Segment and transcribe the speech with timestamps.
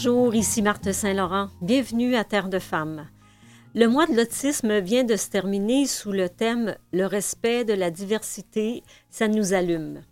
[0.00, 1.48] Bonjour, ici Marthe Saint-Laurent.
[1.60, 3.08] Bienvenue à Terre de Femmes.
[3.74, 7.90] Le mois de l'autisme vient de se terminer sous le thème Le respect de la
[7.90, 10.04] diversité, ça nous allume.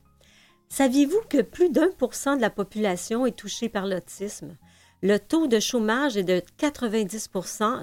[0.68, 4.56] Saviez-vous que plus d'un pour cent de la population est touchée par l'autisme?
[5.02, 7.30] Le taux de chômage est de 90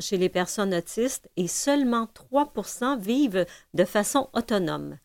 [0.01, 2.51] chez les personnes autistes et seulement 3
[2.99, 4.97] vivent de façon autonome.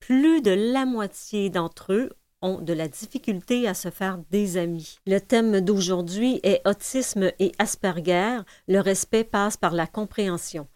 [0.00, 4.98] Plus de la moitié d'entre eux ont de la difficulté à se faire des amis.
[5.06, 8.38] Le thème d'aujourd'hui est autisme et Asperger.
[8.68, 10.68] Le respect passe par la compréhension.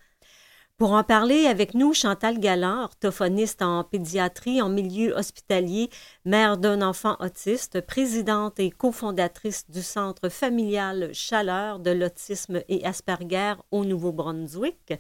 [0.81, 5.91] Pour en parler avec nous, Chantal Galland, orthophoniste en pédiatrie en milieu hospitalier,
[6.25, 13.57] mère d'un enfant autiste, présidente et cofondatrice du Centre familial Chaleur de l'autisme et Asperger
[13.71, 14.95] au Nouveau-Brunswick.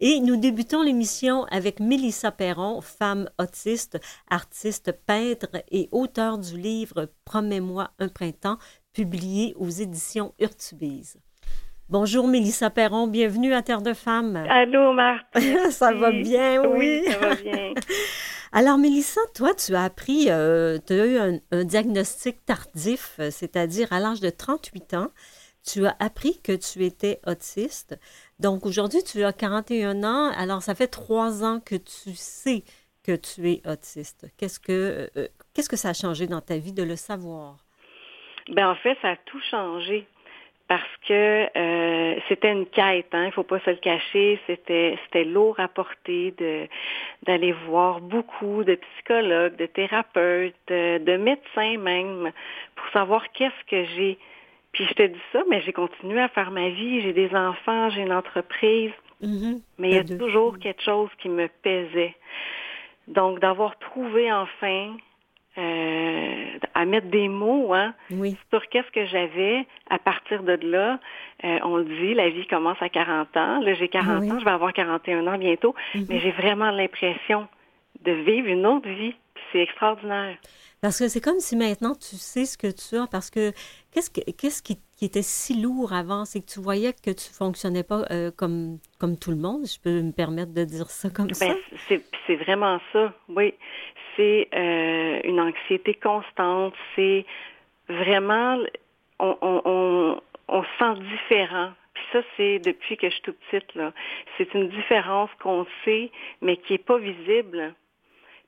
[0.00, 7.08] Et nous débutons l'émission avec Mélissa Perron, femme autiste, artiste, peintre et auteur du livre
[7.24, 8.58] Promets-moi un printemps,
[8.92, 11.18] publié aux éditions Urtubise.
[11.90, 14.36] Bonjour Mélissa Perron, bienvenue à Terre de Femmes.
[14.48, 15.26] Allô Marthe.
[15.70, 17.02] ça va bien, oui.
[17.08, 17.74] ça va bien.
[18.52, 21.18] Alors Mélissa, toi tu as appris, euh, tu as eu
[21.50, 25.08] un, diagnostic tardif, c'est-à-dire à, l'âge de 38 ans.
[25.66, 27.98] Tu as appris que tu étais autiste.
[28.38, 32.62] Donc aujourd'hui tu as 41 ans, alors ça fait trois ans que tu sais
[33.02, 34.32] que tu es autiste.
[34.38, 37.56] Qu'est-ce que, euh, qu'est-ce que ça a changé dans ta vie de le savoir?
[38.54, 40.06] Ben en fait, ça a tout changé
[40.70, 45.24] parce que euh, c'était une quête, hein, il faut pas se le cacher, c'était c'était
[45.24, 46.68] lourd à porter de
[47.24, 52.30] d'aller voir beaucoup de psychologues, de thérapeutes, de, médecins même
[52.76, 54.16] pour savoir qu'est-ce que j'ai.
[54.70, 57.90] Puis je te dis ça, mais j'ai continué à faire ma vie, j'ai des enfants,
[57.90, 58.92] j'ai une entreprise,
[59.24, 59.60] mm-hmm.
[59.78, 62.14] mais il y a toujours quelque chose qui me pesait.
[63.08, 64.94] Donc d'avoir trouvé enfin
[65.60, 67.94] euh, à mettre des mots hein,
[68.50, 69.66] sur qu'est-ce que j'avais.
[69.90, 70.98] À partir de là,
[71.44, 73.60] euh, on le dit, la vie commence à 40 ans.
[73.60, 76.06] Là, j'ai 40 ans, je vais avoir 41 ans bientôt, mhm.
[76.08, 77.46] mais j'ai vraiment l'impression
[78.04, 79.14] de vivre une autre vie.
[79.52, 80.36] C'est extraordinaire.
[80.80, 83.52] Parce que c'est comme si maintenant tu sais ce que tu as, parce que
[83.92, 86.24] qu'est-ce, qu'est-ce qui, était si lourd avant?
[86.24, 89.80] C'est que tu voyais que tu fonctionnais pas euh, comme, comme tout le monde, je
[89.80, 91.54] peux me permettre de dire ça comme ben, ça.
[91.88, 93.54] C'est, c'est vraiment ça, oui
[94.16, 97.24] c'est euh, une anxiété constante, c'est
[97.88, 98.58] vraiment,
[99.18, 101.72] on, on, on, se sent différent.
[101.94, 103.92] Puis ça, c'est depuis que je suis toute petite, là.
[104.36, 106.10] C'est une différence qu'on sait,
[106.40, 107.74] mais qui n'est pas visible.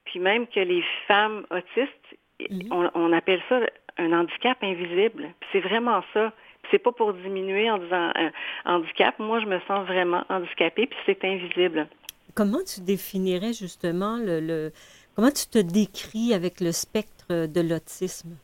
[0.04, 2.18] Puis même que les femmes autistes,
[2.50, 2.90] mhm.
[2.94, 3.60] on, appelle ça
[3.98, 5.28] un handicap invisible.
[5.40, 6.32] Puis c'est vraiment ça.
[6.70, 8.30] C'est pas pour diminuer en disant un
[8.64, 9.18] handicap.
[9.18, 11.88] Moi, je me sens vraiment handicapée, puis c'est invisible.
[12.34, 14.70] Comment tu définirais justement le
[15.14, 18.36] Comment tu te décris avec le spectre de l'autisme?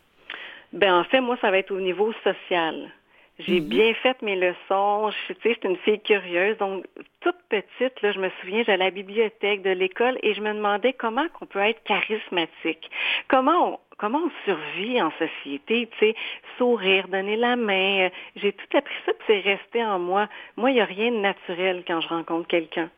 [0.74, 2.90] Ben en fait, moi, ça va être au niveau social.
[3.38, 3.68] J'ai mhm.
[3.68, 5.10] bien fait mes leçons.
[5.10, 6.58] Je, tu sais, j'étais une fille curieuse.
[6.58, 6.84] Donc,
[7.20, 10.52] toute petite, là, je me souviens, j'allais à la bibliothèque de l'école et je me
[10.52, 12.90] demandais comment qu'on peut être charismatique.
[13.28, 16.14] Comment on, comment on survit en société, tu sais,
[16.56, 18.08] sourire, donner la main.
[18.36, 20.28] J'ai tout appris ça, puis c'est resté en moi.
[20.56, 22.90] Moi, il n'y a rien de naturel quand je rencontre quelqu'un.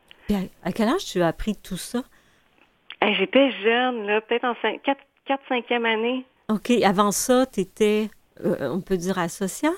[0.63, 2.03] À quel âge tu as appris tout ça?
[3.01, 6.25] J'étais jeune, là, peut-être en 4-5e année.
[6.49, 6.71] OK.
[6.83, 8.09] Avant ça, tu étais,
[8.45, 9.73] euh, on peut dire, asociale?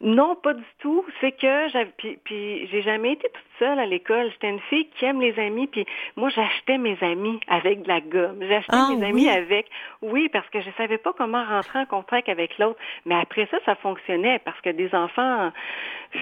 [0.00, 1.04] Non, pas du tout.
[1.20, 4.30] C'est que j'avais puis, puis j'ai jamais été toute seule à l'école.
[4.30, 8.00] J'étais une fille qui aime les amis, puis moi j'achetais mes amis avec de la
[8.00, 8.38] gomme.
[8.40, 9.68] J'achetais ah mes amis avec
[10.00, 12.78] oui, parce que je savais pas comment rentrer en contact avec l'autre.
[13.06, 15.50] Mais après ça, ça fonctionnait parce que des enfants,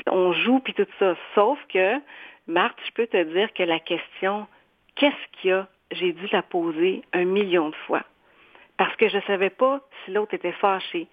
[0.07, 1.15] on joue puis tout ça.
[1.35, 1.97] Sauf que
[2.47, 4.47] Marthe, je peux te dire que la question
[4.95, 5.69] qu'est-ce qu'il y a?
[5.93, 8.03] J'ai dû la poser un million de fois.
[8.77, 11.07] Parce que je ne savais pas si l'autre était fâché.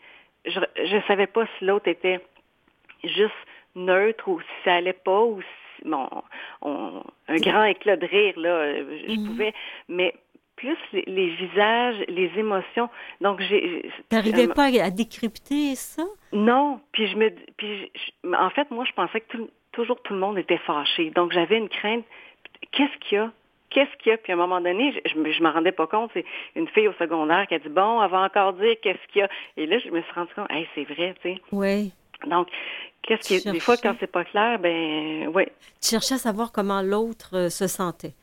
[0.45, 2.19] Je ne savais pas si l'autre était
[3.03, 3.33] juste
[3.75, 6.07] neutre ou si ça allait pas ou si, bon,
[6.61, 9.27] un grand éclat de rire, là, je mhm.
[9.27, 9.53] pouvais,
[9.89, 10.13] mais
[10.55, 12.89] plus les, visages, les émotions.
[13.21, 13.89] Donc, j'ai.
[14.09, 16.03] T'arrivais pas à décrypter ça?
[16.31, 16.79] Non.
[16.91, 17.91] Puis je me, puis
[18.37, 19.37] en fait, moi, je pensais que
[19.71, 21.09] toujours tout le monde était fâché.
[21.11, 22.05] Donc, j'avais une crainte.
[22.71, 23.31] Qu'est-ce qu'il y a?
[23.73, 24.17] qu'est-ce qu'il y a?
[24.17, 26.11] Puis à un moment donné, je ne m'en rendais pas compte.
[26.13, 26.25] C'est
[26.55, 29.23] une fille au secondaire qui a dit, bon, elle va encore dire qu'est-ce qu'il y
[29.23, 29.29] a.
[29.57, 31.41] Et là, je me suis rendu compte, hey, c'est vrai, tu sais.
[31.51, 31.91] Oui.
[32.27, 32.47] Donc,
[33.01, 35.43] qu'est-ce qui des fois, quand c'est pas clair, ben, oui.
[35.81, 38.13] Tu cherchais à savoir comment l'autre euh, se sentait.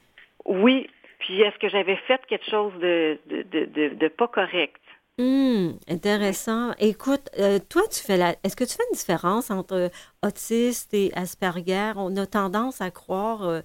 [0.44, 0.88] Oui.
[1.20, 4.81] Puis est-ce que j'avais fait quelque chose de, de, de, pas correct?
[5.19, 6.73] Hum, intéressant.
[6.79, 8.37] Écoute, euh, toi, tu fais la.
[8.43, 9.91] Est-ce que tu fais une différence entre
[10.23, 11.93] autiste et Asperger?
[11.96, 13.61] On a tendance à croire euh,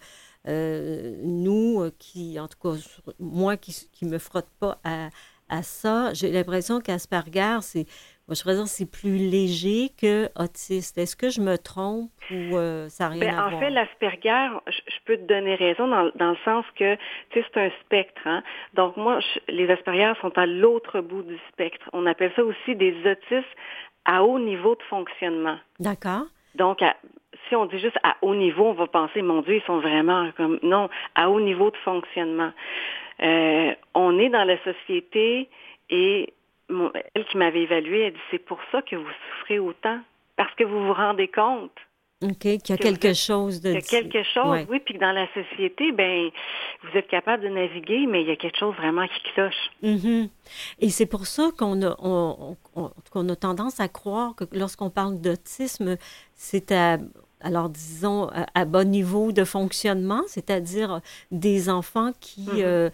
[0.50, 2.78] euh, nous, euh, qui, en tout cas,
[3.20, 5.08] moi qui ne me frotte pas à,
[5.48, 7.86] à ça, j'ai l'impression qu'Asperger, c'est
[8.34, 10.98] je voudrais dire, c'est plus léger que autiste.
[10.98, 13.62] Est-ce que je me trompe ou euh, ça n'a rien ben, à en voir?
[13.62, 16.96] fait, l'Asperger, je, peux te donner raison dans, le sens que,
[17.30, 18.22] tu sais, c'est un spectre.
[18.26, 18.42] Hein?
[18.74, 21.88] Donc, moi, les Asperger sont à l'autre bout du spectre.
[21.94, 23.56] On appelle ça aussi des autistes
[24.06, 25.58] à haut niveau de fonctionnement.
[25.80, 26.26] D'accord.
[26.56, 26.80] Donc,
[27.48, 30.32] si on dit juste à haut niveau, on va penser, mon Dieu, ils sont vraiment
[30.36, 30.60] comme...
[30.64, 32.52] Non, à haut niveau de fonctionnement.
[33.22, 35.48] Euh, on est dans la société
[35.90, 36.34] et
[36.70, 40.00] elle qui m'avait évaluée, elle dit, c'est pour ça que vous souffrez autant,
[40.36, 41.72] parce que vous vous rendez compte.
[42.24, 43.72] OK, qu'il y a quelque chose de...
[43.72, 46.32] Il y a quelque chose, oui, puis dans la société, ben,
[46.84, 49.70] vous êtes capable de naviguer, mais il y a quelque chose vraiment qui cloche.
[49.84, 50.30] Mm-hmm.
[50.80, 51.96] Et c'est pour ça qu'on a,
[53.12, 55.98] qu'on a tendance à croire que lorsqu'on parle d'autisme,
[56.34, 56.98] c'est à
[57.46, 61.00] alors disons, à, bon niveau de fonctionnement, c'est-à-dire
[61.30, 62.66] des enfants qui n'arrivent mm-hmm.
[62.66, 62.90] euh,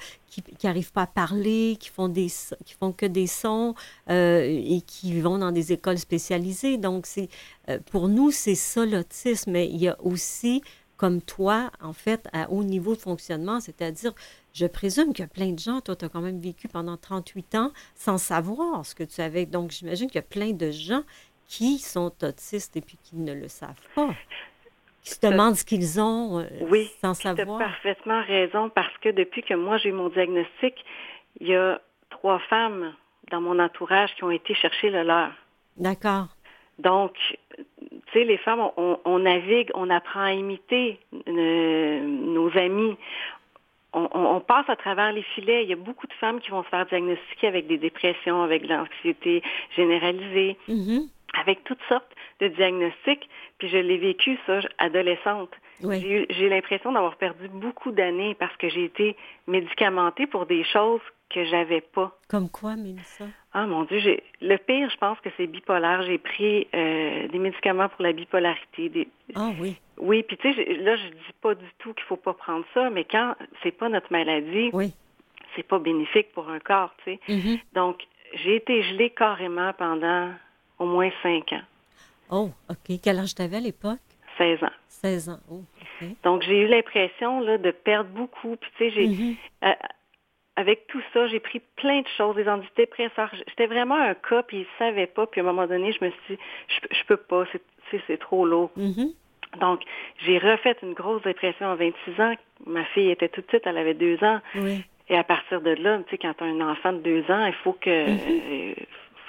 [0.59, 2.27] qui, arrivent pas à parler, qui font, des,
[2.65, 3.75] qui font que des sons
[4.09, 6.77] euh, et qui vont dans des écoles spécialisées.
[6.77, 7.29] Donc, c'est
[7.69, 9.51] euh, pour nous, c'est ça l'autisme.
[9.51, 10.61] Mais il y a aussi,
[10.97, 14.13] comme toi, en fait, à haut niveau de fonctionnement, c'est-à-dire,
[14.51, 16.97] je présume qu'il y a plein de gens, toi, tu as quand même vécu pendant
[16.97, 19.45] 38 ans sans savoir ce que tu avais.
[19.45, 21.03] Donc, j'imagine qu'il y a plein de gens
[21.51, 24.07] qui sont autistes et puis qui ne le savent pas,
[25.03, 27.47] qui se demandent ce qu'ils ont euh, oui, sans savoir.
[27.47, 30.73] Oui, tu as parfaitement raison parce que depuis que moi j'ai eu mon diagnostic,
[31.41, 32.93] il y a trois femmes
[33.31, 35.31] dans mon entourage qui ont été chercher le leur.
[35.75, 36.27] D'accord.
[36.79, 37.13] Donc,
[37.57, 37.63] tu
[38.13, 42.97] sais, les femmes, on, navigue, on apprend à imiter euh, nos amis.
[43.93, 45.63] On, passe à travers les filets.
[45.63, 48.63] Il y a beaucoup de femmes qui vont se faire diagnostiquer avec des dépressions, avec
[48.63, 49.43] de l'anxiété
[49.75, 50.57] généralisée.
[50.69, 51.09] Mm-hmm
[51.39, 53.29] avec toutes sortes de diagnostics.
[53.57, 55.51] Puis je l'ai vécu, ça, adolescente.
[55.81, 59.15] J'ai l'impression d'avoir perdu beaucoup d'années parce que j'ai été
[59.47, 62.11] médicamentée pour des choses que j'avais pas.
[62.29, 63.25] Comme quoi, Mélissa?
[63.53, 63.99] Ah mon Dieu,
[64.41, 66.03] le pire, je pense que c'est bipolaire.
[66.03, 69.07] J'ai pris euh, des médicaments pour la bipolarité.
[69.35, 69.77] Ah oui.
[69.97, 72.89] Oui, puis tu sais, là, je dis pas du tout qu'il faut pas prendre ça,
[72.89, 74.93] mais quand c'est pas notre maladie, oui.
[75.55, 77.19] c'est pas bénéfique pour un corps, tu sais.
[77.27, 77.59] Mm-hmm.
[77.73, 78.01] Donc,
[78.33, 80.31] j'ai été gelée carrément pendant
[80.81, 81.61] au moins cinq ans.
[82.29, 82.99] Oh, OK.
[83.03, 83.99] Quel âge tu avais à l'époque?
[84.37, 84.77] 16 ans.
[84.87, 85.61] 16 ans, oh.
[86.23, 88.55] Donc, j'ai eu l'impression là, de perdre beaucoup.
[88.55, 89.35] Puis, tu sais, j'ai, mm-hmm.
[89.65, 89.73] euh,
[90.55, 93.29] avec tout ça, j'ai pris plein de choses, des antidépresseurs.
[93.47, 95.27] J'étais vraiment un cas, puis ils ne savaient pas.
[95.27, 98.17] Puis, à un moment donné, je me suis dit, je, je peux pas, c'est, c'est
[98.17, 98.71] trop lourd.
[98.77, 99.59] Mm-hmm.
[99.59, 99.81] Donc,
[100.25, 102.33] j'ai refait une grosse dépression à 26 ans.
[102.65, 104.39] Ma fille était toute petite, elle avait deux ans.
[104.55, 104.83] Oui.
[105.09, 107.45] Et à partir de là, tu sais, quand tu as un enfant de deux ans,
[107.45, 108.71] il faut que mm-hmm.
[108.71, 108.73] euh,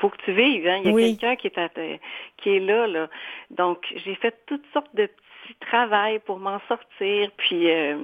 [0.02, 0.66] faut que tu vives.
[0.66, 0.80] Hein.
[0.84, 2.00] Il y a quelqu'un qui est
[2.38, 3.08] qui est là, là.
[3.50, 7.30] Donc, j'ai fait toutes sortes de petits travaux pour m'en sortir.
[7.36, 7.96] Puis euh,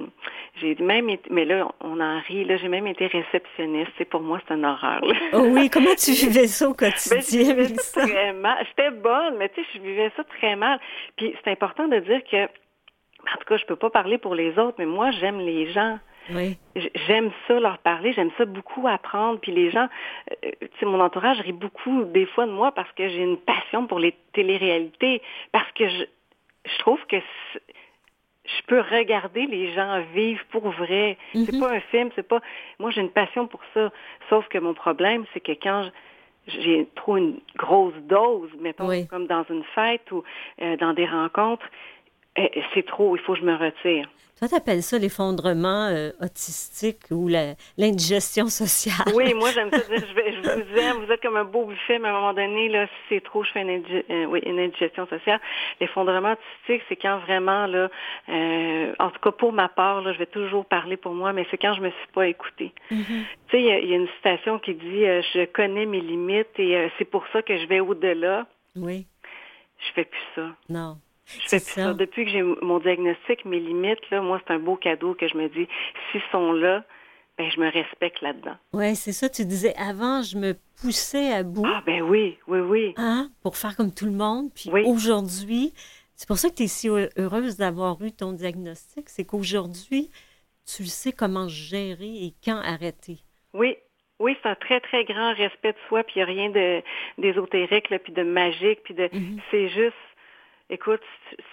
[0.60, 3.90] j'ai même été, mais là, on en rit, là, j'ai même été réceptionniste.
[3.98, 5.00] C'est pour moi, c'est une horreur.
[5.32, 7.54] Oh oui, comment tu vivais ça au quotidien?
[7.54, 8.64] Ben, ça très mal.
[8.68, 10.78] J'étais bonne, mais tu sais, je vivais ça très mal.
[11.16, 14.58] Puis c'est important de dire que en tout cas, je peux pas parler pour les
[14.58, 15.98] autres, mais moi, j'aime les gens.
[17.06, 19.40] J'aime ça leur parler, j'aime ça beaucoup apprendre.
[19.40, 19.88] Puis les gens,
[20.44, 23.38] euh, tu sais, mon entourage rit beaucoup des fois de moi parce que j'ai une
[23.38, 25.22] passion pour les téléréalités,
[25.52, 26.04] parce que je,
[26.64, 27.16] je trouve que
[28.48, 31.16] je peux regarder les gens vivre pour vrai.
[31.32, 31.60] C'est mm-hmm.
[31.60, 32.40] pas un film, c'est pas.
[32.78, 33.90] Moi, j'ai une passion pour ça.
[34.28, 35.90] Sauf que mon problème, c'est que quand
[36.46, 40.22] j'ai trop une grosse dose, mettons, comme dans une fête ou
[40.62, 41.66] euh, dans des rencontres,
[42.74, 44.08] c'est trop, il faut que je me retire.
[44.38, 49.12] Toi, tu appelles ça l'effondrement euh, autistique ou l'indigestion sociale?
[49.12, 52.06] Oui, moi, j'aime ça dire, je, vous aime, vous êtes comme un beau buffet, mais
[52.06, 55.08] à un moment donné, là, si c'est trop, je fais une, euh, oui, une indigestion
[55.08, 55.40] sociale.
[55.80, 57.88] L'effondrement autistique, c'est quand vraiment, là,
[58.28, 61.44] euh, en tout cas pour ma part, là, je vais toujours parler pour moi, mais
[61.50, 62.72] c'est quand je me suis pas écoutée.
[62.92, 63.24] Mm-hmm.
[63.48, 65.02] Tu sais, il y, a une citation qui dit,
[65.34, 68.46] je connais mes limites et c'est pour ça que je vais au-delà.
[68.76, 69.06] Oui.
[69.80, 70.46] Je fais plus ça.
[70.68, 70.98] Non.
[71.28, 71.92] Je fais ça.
[71.92, 75.36] Depuis que j'ai mon diagnostic, mes limites, là, moi, c'est un beau cadeau que je
[75.36, 75.68] me dis,
[76.10, 76.84] s'ils sont là,
[77.36, 78.56] ben, je me respecte là-dedans.
[78.72, 79.28] Oui, c'est ça.
[79.28, 81.64] Tu disais, avant, je me poussais à bout.
[81.66, 82.94] Ah, ben oui, oui, oui.
[82.96, 83.30] Hein?
[83.42, 84.50] Pour faire comme tout le monde.
[84.54, 85.72] Puis aujourd'hui,
[86.16, 89.08] c'est pour ça que tu es si heureuse d'avoir eu ton diagnostic.
[89.08, 90.10] C'est qu'aujourd'hui,
[90.66, 93.18] tu sais comment gérer et quand arrêter.
[93.54, 93.76] Oui,
[94.18, 96.82] oui, c'est un très, très grand respect de soi, puis il n'y a rien
[97.18, 99.04] d'ésotérique, puis de magique, puis de...
[99.04, 99.40] Mm-hmm.
[99.52, 99.94] C'est juste
[100.70, 101.02] écoute,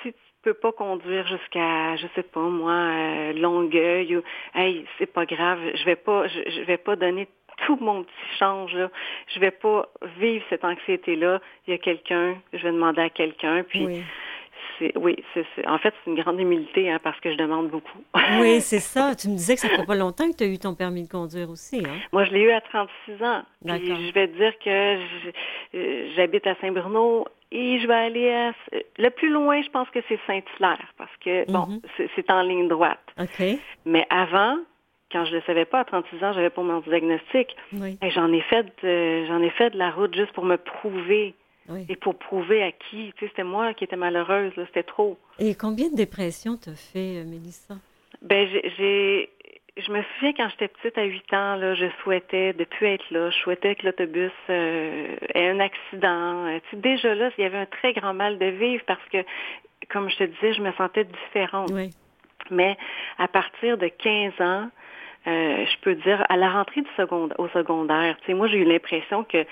[0.01, 5.11] si tu peux pas conduire jusqu'à, je sais pas moi, euh, Longueuil ou, hey, c'est
[5.11, 7.27] pas grave, je vais pas, je, vais pas donner
[7.65, 8.89] tout mon petit change là.
[9.33, 9.87] Je vais pas
[10.19, 11.39] vivre cette anxiété là.
[11.67, 14.03] Il y a quelqu'un, je vais demander à quelqu'un, puis
[14.95, 17.99] oui, c'est, en fait, c'est une grande humilité hein, parce que je demande beaucoup.
[18.39, 19.15] oui, c'est ça.
[19.15, 21.09] Tu me disais que ça fait pas longtemps que tu as eu ton permis de
[21.09, 21.83] conduire aussi.
[21.85, 21.97] Hein?
[22.11, 23.43] Moi, je l'ai eu à 36 ans.
[23.65, 24.99] Puis je vais te dire que
[25.75, 28.51] euh, j'habite à Saint-Bruno et je vais aller à...
[28.97, 32.09] Le plus loin, je pense que c'est Saint-Hilaire parce que, bon, mm-hmm.
[32.15, 32.99] c'est, en ligne droite.
[33.85, 34.57] Mais avant,
[35.11, 37.55] quand je ne le savais pas, à 36 ans, j'avais pas mon diagnostic.
[37.73, 37.97] Oui.
[38.09, 41.33] j'en ai fait j'en ai fait de la route juste pour me prouver
[41.89, 43.13] et pour prouver à qui.
[43.15, 45.17] Tu sais, c'était moi qui étais malheureuse, c'était trop.
[45.39, 47.75] Et combien de dépressions t'as fait, euh, Mélissa?
[48.21, 48.47] Ben,
[48.77, 49.29] j'ai,
[49.77, 53.05] je me souviens quand j'étais petite, à 8 ans, là, je souhaitais de plus être
[53.11, 53.29] là.
[53.29, 56.45] Je souhaitais que l'autobus euh, ait un accident.
[56.45, 59.03] Euh, tu sais, déjà là, il y avait un très grand mal de vivre parce
[59.11, 59.17] que,
[59.89, 61.71] comme je te disais, je me sentais différente.
[61.73, 61.89] Oui.
[62.51, 62.77] Mais
[63.17, 64.69] à partir de 15 ans,
[65.25, 68.63] je peux dire, à la rentrée du secondaire, au secondaire, tu sais, moi, j'ai eu
[68.65, 69.45] l'impression que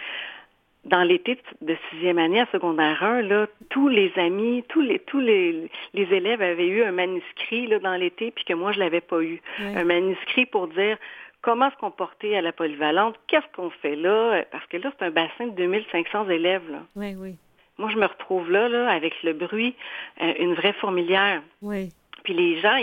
[0.86, 5.20] dans l'été de sixième année à secondaire 1, là, tous les amis, tous les tous
[5.20, 9.02] les, les élèves avaient eu un manuscrit là, dans l'été, puis que moi, je l'avais
[9.02, 9.42] pas eu.
[9.60, 10.98] Un manuscrit pour dire
[11.42, 15.12] comment se comporter à la polyvalente, qu'est-ce qu'on fait là, parce que là, c'est un
[15.12, 16.70] bassin de 2500 élèves.
[16.70, 16.80] Là.
[16.96, 17.36] Oui, oui.
[17.78, 19.76] Moi, je me retrouve là, là, avec le bruit,
[20.22, 21.42] euh, une vraie fourmilière.
[21.62, 21.90] Oui.
[22.24, 22.78] Puis les gens,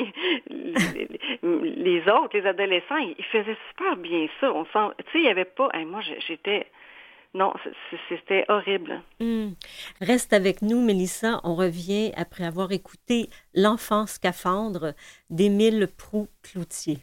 [1.43, 4.53] les, autres, les adolescents, ils, faisaient super bien ça.
[4.53, 5.71] On sent, tu sais, il y avait pas.
[5.87, 6.67] moi, j'étais
[7.33, 7.53] non,
[8.09, 9.03] c'était horrible.
[9.21, 9.51] Hmm.
[10.01, 11.41] Reste avec nous, Mélissa.
[11.45, 14.95] On revient après avoir écouté L'enfant scaphandre
[15.31, 16.99] d'Émile Proux-Cloutier.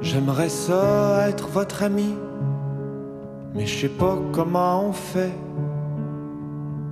[0.00, 2.14] J'aimerais ça être votre ami,
[3.54, 5.32] mais je sais pas comment on fait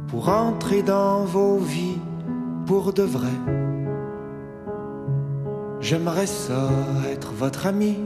[0.08, 2.00] pour entrer dans vos vies
[2.66, 3.71] pour de vrai.
[5.82, 6.70] J'aimerais ça
[7.10, 7.98] être votre ami,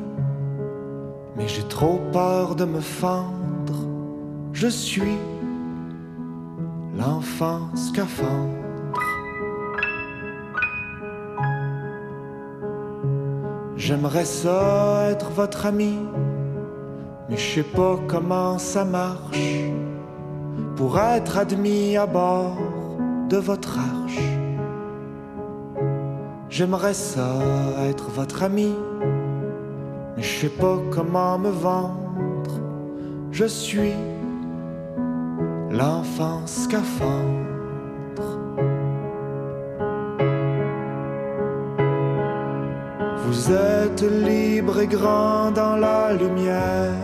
[1.37, 3.87] mais j'ai trop peur de me fendre.
[4.55, 5.19] Je suis
[6.97, 8.55] l'enfant scaphandre.
[13.77, 15.99] J'aimerais ça être votre ami,
[17.29, 19.71] mais je sais pas comment ça marche
[20.77, 22.57] pour être admis à bord
[23.29, 24.36] de votre arche.
[26.59, 27.37] J'aimerais ça
[27.87, 28.75] être votre ami,
[30.17, 32.61] mais je sais pas comment me vendre.
[33.31, 33.93] Je suis
[35.71, 38.39] l'enfant scaphandre.
[43.27, 46.95] Vous êtes libre et grand dans la lumière.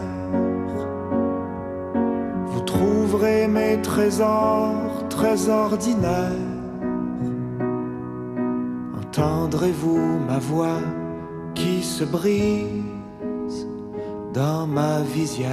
[2.47, 6.42] Vous trouverez mes trésors très ordinaires
[9.14, 10.81] Entendrez-vous ma voix
[11.54, 13.66] qui se brise
[14.33, 15.50] dans ma visière?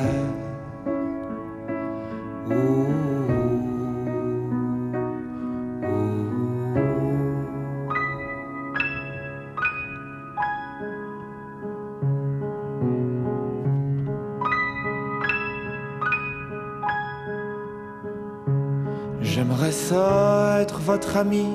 [19.21, 21.45] J'aimerais ça être votre ami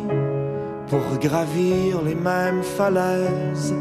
[0.94, 3.74] pour gravir les mêmes falaises,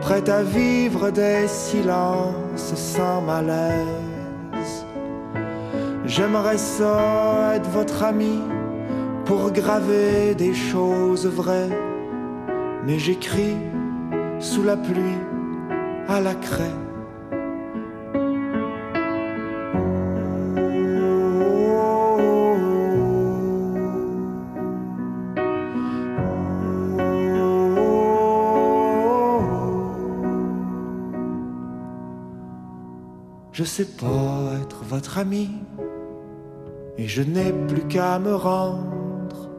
[0.00, 4.84] prêt à vivre des silences sans malaise.
[6.04, 8.40] J'aimerais ça être votre ami
[9.24, 11.78] pour graver des choses vraies,
[12.84, 13.58] mais j'écris
[14.40, 15.22] sous la pluie
[16.08, 16.87] à la craie
[33.58, 35.50] Je sais pas être votre ami
[36.96, 39.50] et je n'ai plus qu'à me rendre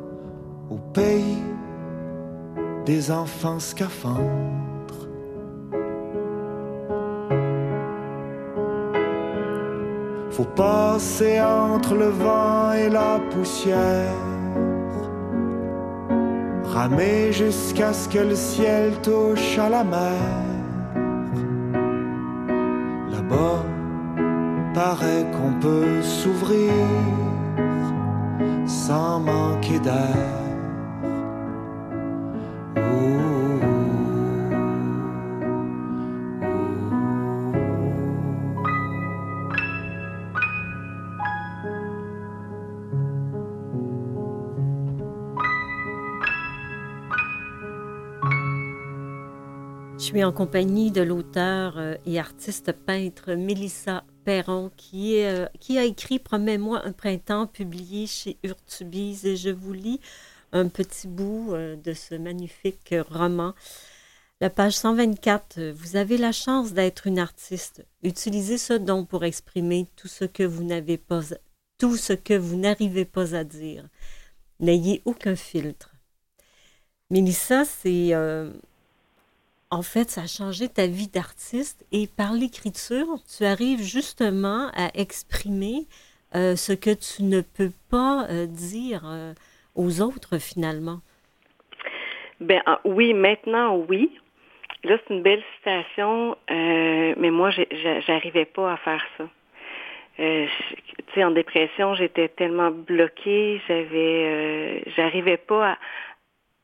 [0.69, 1.43] au pays
[2.85, 5.09] des enfants scaphandres.
[10.31, 14.13] Faut passer entre le vent et la poussière,
[16.63, 20.21] ramer jusqu'à ce que le ciel touche à la mer.
[23.11, 23.65] Là-bas,
[25.59, 26.71] peut s'ouvrir
[28.65, 30.39] sans manquer d'air.
[50.09, 56.85] suis en compagnie de l'auteur euh, et artiste peintre Mélissa Euh, qui a écrit Promets-moi
[56.85, 59.99] un printemps publié chez Urtubise et je vous lis
[60.51, 63.55] un petit bout euh, de ce magnifique roman.
[64.39, 67.85] La page 124, vous avez la chance d'être une artiste.
[68.03, 71.21] Utilisez ce don pour exprimer tout ce que vous n'avez pas
[71.79, 73.87] tout ce que vous n'arrivez pas à dire.
[74.59, 75.95] N'ayez aucun filtre.
[77.09, 78.13] Mélissa, c'est
[79.71, 83.07] en fait, ça a changé ta vie d'artiste et par l'écriture,
[83.37, 85.85] tu arrives justement à exprimer
[86.35, 89.33] euh, ce que tu ne peux pas euh, dire euh,
[89.75, 90.99] aux autres finalement.
[92.39, 94.11] Ben ah, oui, maintenant oui.
[94.83, 97.49] Là, c'est une belle citation, mais moi,
[98.07, 99.25] j'arrivais pas à faire ça.
[100.15, 100.47] tu
[101.13, 105.77] sais, en dépression, j'étais tellement bloquée, j'avais, j'arrivais pas à,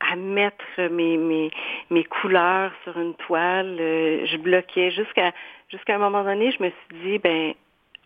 [0.00, 1.50] à mettre mes, mes,
[1.90, 3.76] mes couleurs sur une toile.
[3.80, 5.32] Euh, je bloquais jusqu'à
[5.68, 7.54] jusqu'à un moment donné, je me suis dit, ben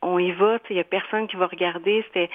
[0.02, 2.02] on y va, il n'y a personne qui va regarder.
[2.06, 2.30] C'était,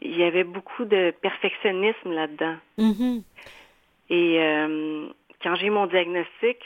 [0.00, 2.56] il y avait beaucoup de perfectionnisme là-dedans.
[2.78, 3.22] Mm-hmm.
[4.10, 5.06] Et euh,
[5.42, 6.58] quand j'ai eu mon diagnostic,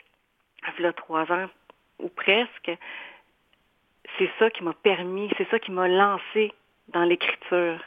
[0.78, 1.48] il y a trois ans
[1.98, 2.72] ou presque,
[4.18, 6.52] c'est ça qui m'a permis, c'est ça qui m'a lancé
[6.88, 7.80] dans l'écriture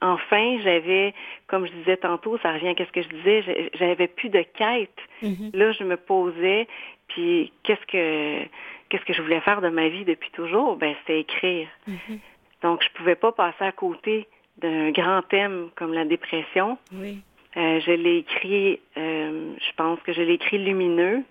[0.00, 1.14] enfin, j'avais,
[1.46, 4.98] comme je disais tantôt, ça revient à ce que je disais, j'avais plus de quête.
[5.22, 5.56] Mm-hmm.
[5.56, 6.66] Là, je me posais,
[7.08, 8.46] puis qu'est-ce que
[8.88, 10.76] qu'est-ce que je voulais faire de ma vie depuis toujours?
[10.76, 11.68] Ben, c'était écrire.
[11.88, 12.18] Mm-hmm.
[12.62, 16.78] Donc, je pouvais pas passer à côté d'un grand thème comme la dépression.
[16.92, 17.20] Oui.
[17.56, 21.22] Euh, je l'ai écrit, euh, je pense que je l'ai écrit lumineux.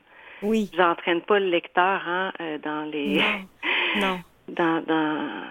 [0.42, 0.70] Oui.
[0.76, 3.22] J'entraîne pas le lecteur hein, euh, dans les.
[3.98, 4.20] Non.
[4.48, 5.44] dans, dans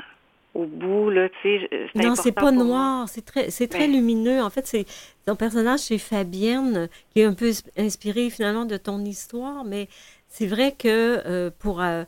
[0.55, 1.89] au bout, là, tu sais.
[1.95, 4.43] Non, c'est pas noir, c'est très, c'est très lumineux.
[4.43, 4.85] En fait, c'est
[5.25, 9.89] ton personnage, c'est Fabienne, qui est un peu inspiré finalement de ton histoire, mais
[10.29, 12.05] c'est vrai que euh, pour, euh,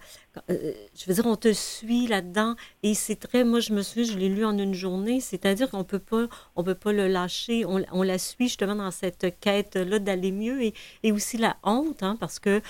[0.51, 4.05] euh, je veux dire, on te suit là-dedans et c'est très, moi je me souviens,
[4.05, 7.65] je l'ai lu en une journée, c'est-à-dire qu'on peut pas, on peut pas le lâcher,
[7.65, 12.03] on, on la suit justement dans cette quête-là d'aller mieux et, et, aussi la honte,
[12.03, 12.61] hein, parce que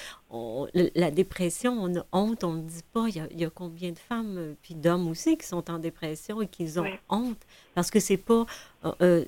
[0.74, 3.50] la dépression, on a honte, on ne dit pas, il y, a, il y a
[3.50, 7.40] combien de femmes puis d'hommes aussi qui sont en dépression et qui ont honte,
[7.74, 8.44] parce que c'est pas,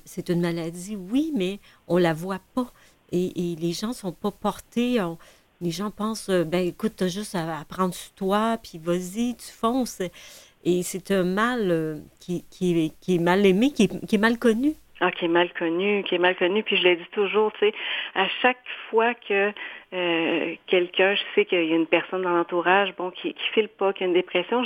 [0.05, 2.71] c'est une maladie, oui, mais on la voit pas
[3.11, 4.99] et, et les gens sont pas portés,
[5.61, 9.51] les gens pensent, euh, ben écoute, t'as juste à, prendre sur toi, puis vas-y, tu
[9.51, 10.01] fonces.
[10.63, 14.19] Et c'est un mal euh, qui, qui, qui, est mal aimé, qui est, qui est,
[14.19, 14.73] mal connu.
[14.99, 16.63] Ah, qui est mal connu, qui est mal connu.
[16.63, 17.73] Puis je l'ai dit toujours, tu sais,
[18.15, 19.51] à chaque fois que
[19.93, 23.69] euh, quelqu'un, je sais qu'il y a une personne dans l'entourage, bon, qui, qui file
[23.69, 24.63] pas, qui a une dépression,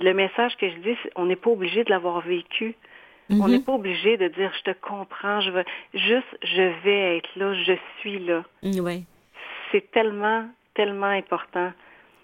[0.00, 2.74] le message que je dis, on n'est pas obligé de l'avoir vécu.
[3.30, 3.50] On Mm-hmm.
[3.50, 7.52] n'est pas obligé de dire je te comprends, je veux juste je vais être là,
[7.62, 8.42] je suis là.
[8.62, 9.04] Oui
[9.72, 11.72] c'est tellement, tellement important.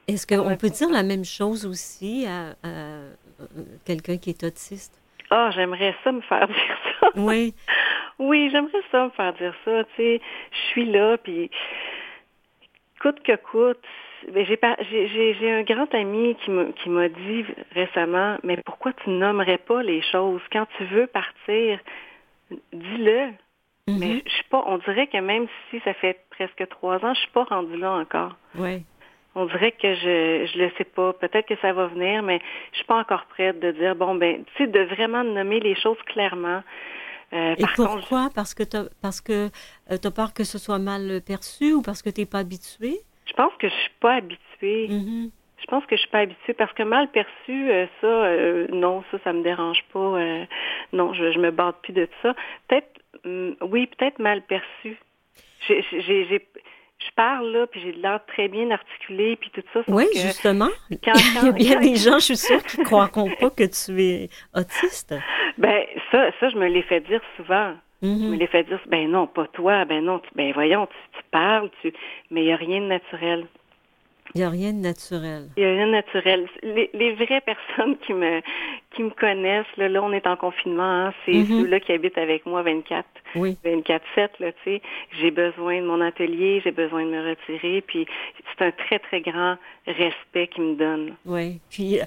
[0.07, 2.55] Est-ce qu'on peut dire la même chose aussi à,
[3.85, 5.01] quelqu'un qui est autiste?
[5.31, 7.11] Ah, j'aimerais ça me faire dire ça.
[7.17, 7.55] Oui.
[8.19, 9.85] oui, j'aimerais ça me faire dire ça.
[9.85, 10.21] Tu sais,
[10.53, 11.51] je suis là, puis
[13.01, 13.85] coûte que coûte.
[14.35, 20.41] J'ai un grand ami qui m'a dit récemment, mais pourquoi tu nommerais pas les choses?
[20.51, 21.79] Quand tu veux partir,
[22.73, 23.33] dis-le.
[23.87, 23.99] Mm-hmm.
[23.99, 27.20] Mais je suis pas, on dirait que même si ça fait presque trois ans, je
[27.20, 28.37] suis pas rendue là encore.
[28.57, 28.85] Oui.
[29.37, 31.12] On dirait que je je le sais pas.
[31.12, 32.40] Peut-être que ça va venir, mais
[32.73, 35.75] je suis pas encore prête de dire bon ben, tu sais, de vraiment nommer les
[35.75, 36.62] choses clairement.
[37.33, 38.29] Euh, Et pourquoi?
[38.35, 39.51] Parce que as, parce que
[39.90, 43.01] euh, as peur que ce soit mal perçu ou parce que tu n'es pas habitué?
[43.27, 44.88] Je pense que je suis pas habituée.
[44.88, 45.31] Mm-hmm.
[45.59, 49.03] Je pense que je suis pas habituée parce que mal perçu, euh, ça, euh, non,
[49.11, 50.47] ça, ça me dérange pas.
[50.92, 52.35] Non, je, je me bats plus de ça.
[52.68, 53.01] Peut-être,
[53.62, 54.99] oui, peut-être mal perçu.
[55.69, 55.83] J'ai,
[56.99, 59.81] je parle là, puis j'ai l'air très bien articulé, puis tout ça.
[59.88, 60.71] Oui, justement.
[61.03, 63.51] Quand, quand, Il y a bien des gens, je suis sûre, qui ne croiront pas
[63.51, 65.14] que tu es autiste.
[65.59, 67.75] Ben ça, ça, je me l'ai fait dire souvent.
[68.03, 71.19] Je me l'ai fait dire, ben non, pas toi, ben non, tu, ben voyons, tu,
[71.19, 71.90] tu parles, tu,
[72.31, 73.47] mais il n'y a rien de naturel.
[74.35, 75.49] Il n'y a rien de naturel.
[75.57, 76.49] Il n'y a rien de naturel.
[76.63, 78.41] Les, les, vraies personnes qui me
[78.95, 81.61] qui me connaissent, là, là on est en confinement, hein, c'est mm -hmm.
[81.61, 83.07] ceux-là qui habitent avec moi 24,
[83.37, 83.57] oui.
[83.65, 84.83] 24-7, là, tu sais.
[85.19, 88.07] J'ai besoin de mon atelier, j'ai besoin de me retirer, puis
[88.49, 89.57] c'est un très, très grand
[89.87, 91.15] respect qu'ils me donnent.
[91.27, 91.61] Oui.
[91.71, 92.05] Puis euh,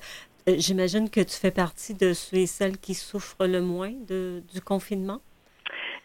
[0.58, 4.62] j'imagine que tu fais partie de ceux et celles qui souffrent le moins de, du
[4.62, 5.22] confinement?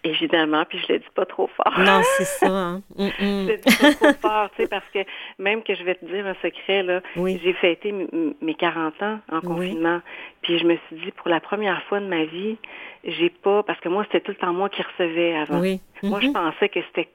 [0.04, 1.78] Évidemment, puis je le dis pas trop fort.
[1.78, 2.46] Non, c'est ça.
[2.52, 2.82] Hein?
[2.96, 3.46] Mm -mm.
[3.46, 4.98] je le dis pas trop fort, tu sais, parce que
[5.38, 7.40] même que je vais te dire un secret, là, oui.
[7.42, 7.92] j'ai fêté
[8.40, 10.12] mes 40 ans en confinement, oui.
[10.42, 12.56] puis je me suis dit, pour la première fois de ma vie,
[13.04, 15.60] j'ai pas, parce que moi, c'était tout le temps moi qui recevais avant.
[15.60, 15.80] Oui.
[16.02, 16.26] Moi, mm -hmm.
[16.26, 17.08] je pensais que c'était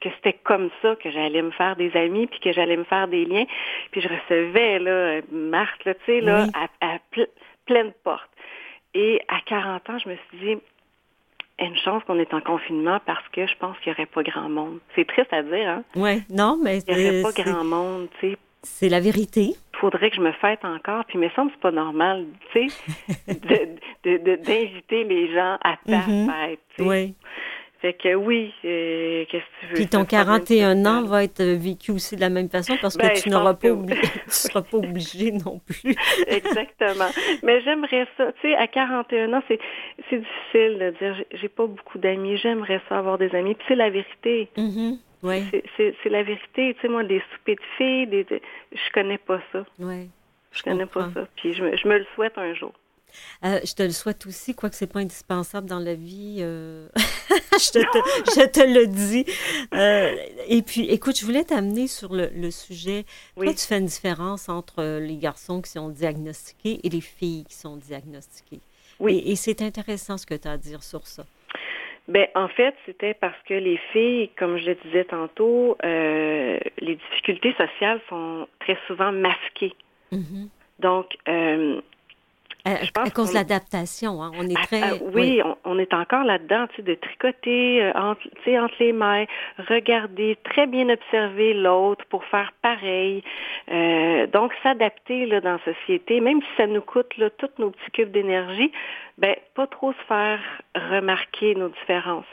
[0.00, 3.08] que c'était comme ça que j'allais me faire des amis, puis que j'allais me faire
[3.08, 3.46] des liens.
[3.90, 6.46] Puis je recevais, là, Marthe, là, tu sais, là,
[6.80, 6.98] à,
[7.66, 8.30] pleine porte.
[8.94, 10.56] Et à 40 ans, je me suis dit,
[11.64, 14.48] une chance qu'on est en confinement parce que je pense qu'il n'y aurait pas grand
[14.48, 14.78] monde.
[14.94, 15.84] C'est triste à dire, hein?
[15.94, 16.78] Oui, non, mais...
[16.88, 18.38] Il n'y aurait pas grand monde, tu sais.
[18.64, 19.54] C'est la vérité.
[19.74, 22.26] Il faudrait que je me fête encore, puis il me semble que c'est pas normal,
[22.52, 23.76] tu sais,
[24.36, 26.30] d'inviter les gens à ta mm-hmm.
[26.30, 26.60] fête.
[26.78, 27.14] Oui.
[27.82, 29.74] Fait que oui, euh, qu'est-ce que tu veux?
[29.74, 33.12] Puis ton 41 ans va être vécu aussi de la même façon parce que ben,
[33.12, 35.96] tu n'auras pas oublié, tu seras pas obligé non plus.
[36.28, 37.10] Exactement.
[37.42, 38.30] Mais j'aimerais ça.
[38.40, 39.58] Tu sais, à 41 ans, c'est,
[40.08, 42.36] c'est difficile de dire j'ai pas beaucoup d'amis.
[42.36, 43.56] J'aimerais ça avoir des amis.
[43.56, 44.48] Puis c'est la vérité.
[44.56, 44.98] Mm-hmm.
[45.24, 45.42] Ouais.
[45.76, 46.74] C'est, c'est, la vérité.
[46.74, 48.26] Tu sais, moi, des soupers de filles, des,
[48.70, 49.64] je connais pas ça.
[49.80, 50.06] Ouais.
[50.52, 51.26] Je, connais pas ça.
[51.34, 52.72] Puis je me, je me le souhaite un jour.
[53.44, 56.38] Euh, je te le souhaite aussi, quoique ce n'est pas indispensable dans la vie.
[56.40, 59.24] Euh, je, te, je, te, le dis.
[59.74, 60.14] Euh,
[60.48, 63.04] et puis, écoute, je voulais t'amener sur le, le sujet.
[63.36, 63.46] Oui.
[63.46, 67.54] Toi, tu fais une différence entre les garçons qui sont diagnostiqués et les filles qui
[67.54, 68.60] sont diagnostiquées.
[69.00, 69.22] Oui.
[69.26, 71.24] Et, c'est intéressant ce que tu as à dire sur ça.
[72.08, 77.54] Ben, en fait, c'était parce que les filles, comme je le disais tantôt, les difficultés
[77.54, 79.74] sociales sont très souvent masquées.
[80.12, 80.48] Mm-hmm.
[80.80, 81.16] Donc,
[82.64, 84.30] à, à cause de l'adaptation, hein?
[84.38, 85.00] on est très...
[85.14, 89.24] oui, On, est encore là-dedans, tu sais, de tricoter euh, entre, entre les mains,
[89.68, 93.22] regarder, très bien observer l'autre pour faire pareil.
[93.70, 97.70] Euh, donc, s'adapter là, dans la société, même si ça nous coûte là, tous nos
[97.70, 98.70] petits cubes d'énergie,
[99.18, 100.40] ben pas trop se faire
[100.74, 102.26] remarquer nos différences.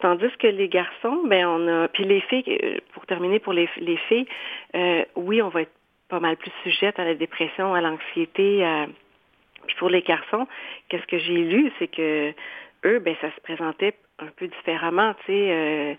[0.00, 1.88] Tandis que les garçons, ben on a...
[1.88, 4.26] Puis les filles, euh, pour terminer pour les, les filles,
[4.74, 5.72] euh, oui, on va être
[6.08, 8.86] pas mal plus sujette à la dépression, à l'anxiété, à
[9.72, 10.46] puis pour les garçons,
[10.88, 12.34] qu'est-ce que j'ai lu, c'est que
[12.84, 15.94] eux, ben ça se présentait un peu différemment, tu sais, euh,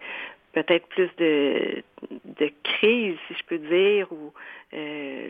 [0.53, 1.83] peut-être plus de,
[2.25, 4.31] de crise, si je peux dire, ou
[4.73, 5.29] euh,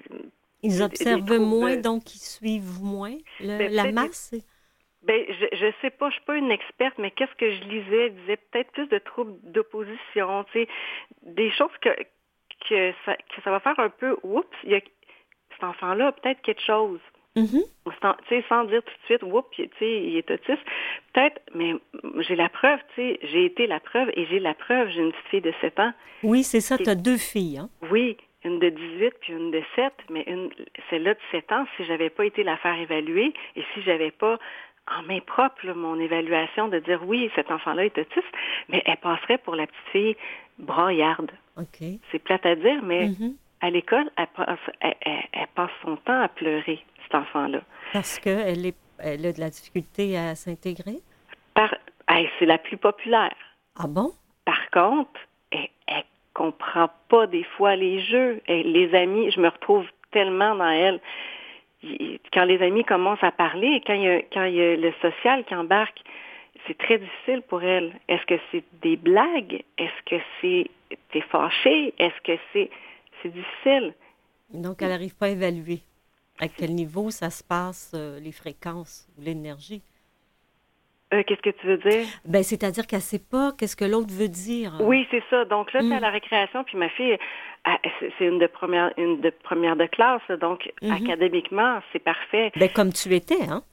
[0.62, 4.36] ils observent moins, donc ils suivent moins ben, la masse.
[5.03, 8.08] Ben, je, je sais pas, je suis pas une experte, mais qu'est-ce que je lisais?
[8.10, 10.67] Je disais peut-être plus de troubles d'opposition, tu sais,
[11.23, 11.89] des choses que,
[12.69, 14.82] que, ça, que ça va faire un peu, oups, il y a
[15.53, 16.99] cet enfant-là peut-être quelque chose.
[17.35, 17.63] Mm-hmm.
[18.47, 19.47] Sans dire tout de suite, oups,
[19.81, 20.61] il est autiste.
[21.13, 21.73] Peut-être, mais
[22.19, 25.41] j'ai la preuve, j'ai été la preuve et j'ai la preuve, j'ai une petite fille
[25.41, 25.93] de 7 ans.
[26.21, 27.57] Oui, c'est ça, tu as deux filles.
[27.57, 27.69] Hein?
[27.91, 30.49] Oui, une de 18 puis une de 7, mais une,
[30.89, 34.37] celle-là de 7 ans, si j'avais pas été la faire évaluer et si j'avais pas
[34.87, 38.33] en main propre mon évaluation de dire oui, cet enfant-là est autiste,
[38.69, 40.15] mais elle passerait pour la petite fille
[40.59, 41.31] braillarde.
[41.57, 41.99] Okay.
[42.11, 43.33] C'est plate à dire, mais mm-hmm.
[43.63, 44.28] À l'école, elle
[44.82, 47.62] elle passe son temps à pleurer enfant-là.
[47.91, 50.99] Parce qu'elle elle a de la difficulté à s'intégrer?
[51.54, 51.73] Par,
[52.39, 53.36] c'est la plus populaire.
[53.78, 54.12] Ah bon?
[54.45, 55.19] Par contre,
[55.52, 56.02] elle, ne
[56.34, 58.41] comprend pas des fois les jeux.
[58.47, 60.99] Et les amis, je me retrouve tellement dans elle.
[62.32, 64.93] Quand les amis commencent à parler, quand il y a, quand il y a le
[65.02, 66.02] social qui embarque,
[66.65, 67.93] c'est très difficile pour elle.
[68.08, 69.63] Est-ce que c'est des blagues?
[69.78, 70.69] Est-ce que c'est
[71.12, 71.93] t'es fâché?
[71.97, 72.69] Est-ce que c'est
[73.23, 73.95] c'est difficile?
[74.53, 75.79] Donc elle n'arrive pas à évaluer
[76.39, 79.81] à quel niveau ça se passe, euh, les fréquences ou l'énergie?
[81.13, 82.07] Euh, qu'est-ce que tu veux dire?
[82.25, 84.79] Ben, c'est-à-dire qu'elle ne sait pas qu'est-ce que l'autre veut dire.
[84.81, 85.45] Oui, c'est ça.
[85.45, 86.01] Donc là, c'est à mm.
[86.01, 87.17] la récréation, puis ma fille,
[87.99, 91.03] c'est une de première, une de première de classe, donc mm-hmm.
[91.03, 92.51] académiquement, c'est parfait.
[92.55, 93.63] Ben, comme tu étais, hein?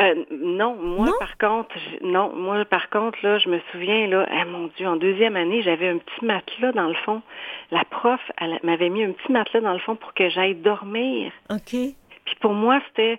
[0.00, 4.44] Euh, non, moi par contre, non, moi par contre là, je me souviens là, ah,
[4.46, 7.22] mon Dieu, en deuxième année, j'avais un petit matelas dans le fond.
[7.70, 11.32] La prof, elle m'avait mis un petit matelas dans le fond pour que j'aille dormir.
[11.50, 11.70] Ok.
[11.70, 13.18] Puis pour moi, c'était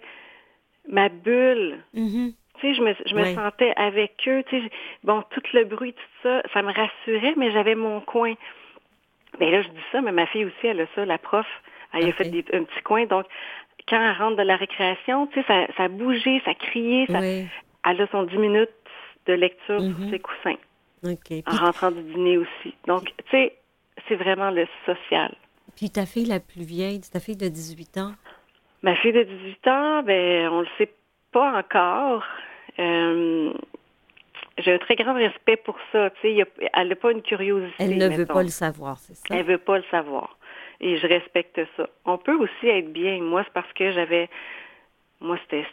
[0.88, 1.78] ma bulle.
[1.96, 2.34] Mm-hmm.
[2.60, 4.44] Tu sais, je me, je me sentais avec eux.
[4.48, 4.72] Tu sais,
[5.04, 8.34] bon, tout le bruit, tout ça, ça me rassurait, mais j'avais mon coin.
[9.39, 11.48] Mais ben là, je dis ça, mais ma fille aussi, elle a ça, la prof.
[11.94, 13.06] Elle a fait un petit coin.
[13.06, 13.26] Donc,
[13.88, 17.06] quand elle rentre de la récréation, tu sais, ça, bougé, ça a crié.
[17.08, 18.70] Ça, Elle a son 10 minutes
[19.28, 20.10] de lecture sur mm-hmm.
[20.10, 20.58] ses coussins.
[21.48, 22.76] En rentrant du dîner aussi.
[22.88, 23.56] Donc, tu sais,
[24.08, 25.34] c'est vraiment le social.
[25.76, 28.12] Puis ta fille la plus vieille, ta fille de 18 ans,
[28.84, 30.91] Ma fille de 18 ans, ben, on le sait
[31.32, 32.24] pas encore.
[32.80, 33.54] Euh,
[34.58, 36.10] j'ai un très grand respect pour ça.
[36.22, 37.76] Tu sais, elle n'a pas une curiosité.
[37.80, 39.24] Elle ne veut pas le savoir, c'est ça?
[39.30, 40.38] Elle veut pas le savoir.
[40.82, 41.89] Et je respecte ça.
[42.06, 43.22] On peut aussi être bien.
[43.22, 44.30] Moi, c'est parce que j'avais...
[45.20, 45.65] Moi, c'était,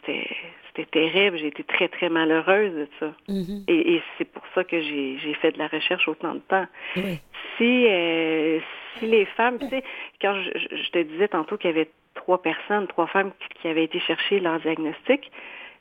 [0.67, 1.37] c'était, terrible.
[1.37, 3.13] J'ai été très, très malheureuse de ça.
[3.27, 3.63] Mm-hmm.
[3.67, 6.67] Et, c'est pour ça que j'ai, fait de la recherche autant de temps.
[6.93, 8.59] Si, euh,
[8.97, 9.83] si les femmes, tu sais,
[10.21, 13.85] quand je, je te disais tantôt qu'il y avait trois personnes, trois femmes qui avaient
[13.85, 15.31] été chercher leur diagnostic,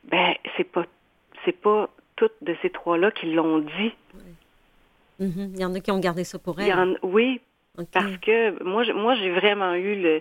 [0.04, 0.86] ben c'est pas
[1.44, 3.92] c'est pas toutes de ces trois-là qui l'ont dit.
[5.20, 5.52] Mhm.
[5.54, 6.98] Il y en a qui ont gardé ça pour elles.
[7.02, 7.40] oui,
[7.92, 10.20] parce que moi, moi, j'ai vraiment eu le.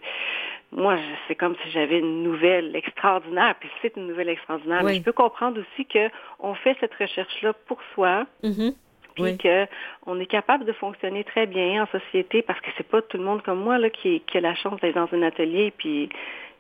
[0.72, 4.84] Moi, c'est comme si j'avais une nouvelle extraordinaire, puis c'est une nouvelle extraordinaire.
[4.84, 8.26] Mais je peux comprendre aussi que on fait cette recherche-là pour soi.
[8.44, 8.74] Mhm.
[9.16, 13.18] Puis qu'on est capable de fonctionner très bien en société parce que c'est pas tout
[13.18, 16.08] le monde comme moi là, qui, qui a la chance d'être dans un atelier puis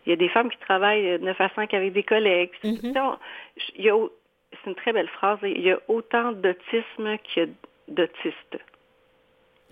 [0.08, 2.50] il y a des femmes qui travaillent 9 à 5 avec des collègues.
[2.64, 3.30] Mm-hmm.
[3.76, 5.38] c'est une très belle phrase.
[5.44, 7.50] Il y a autant d'autisme qu'il y a
[7.90, 8.58] d'autistes.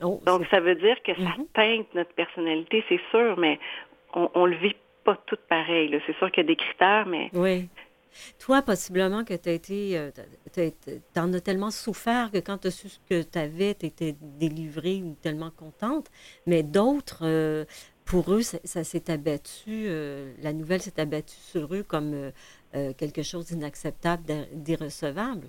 [0.02, 1.48] Oh, Donc, ça veut dire que ça mm-hmm.
[1.54, 3.60] teinte notre personnalité, c'est sûr, mais
[4.14, 5.98] on, ne le vit pas tout pareil.
[6.06, 7.70] C'est sûr qu'il y a des critères, mais oui.
[8.40, 9.98] Toi, possiblement que tu as été.
[9.98, 10.10] Euh,
[10.56, 13.88] tu en as tellement souffert que quand tu as su ce que tu avais, tu
[13.88, 16.10] étais délivrée ou tellement contente.
[16.48, 17.66] Mais d'autres, euh,
[18.06, 22.32] pour eux, ça, s'est abattu, euh, la nouvelle s'est abattue sur eux comme
[22.98, 25.48] quelque chose d'inacceptable, d'irrecevable.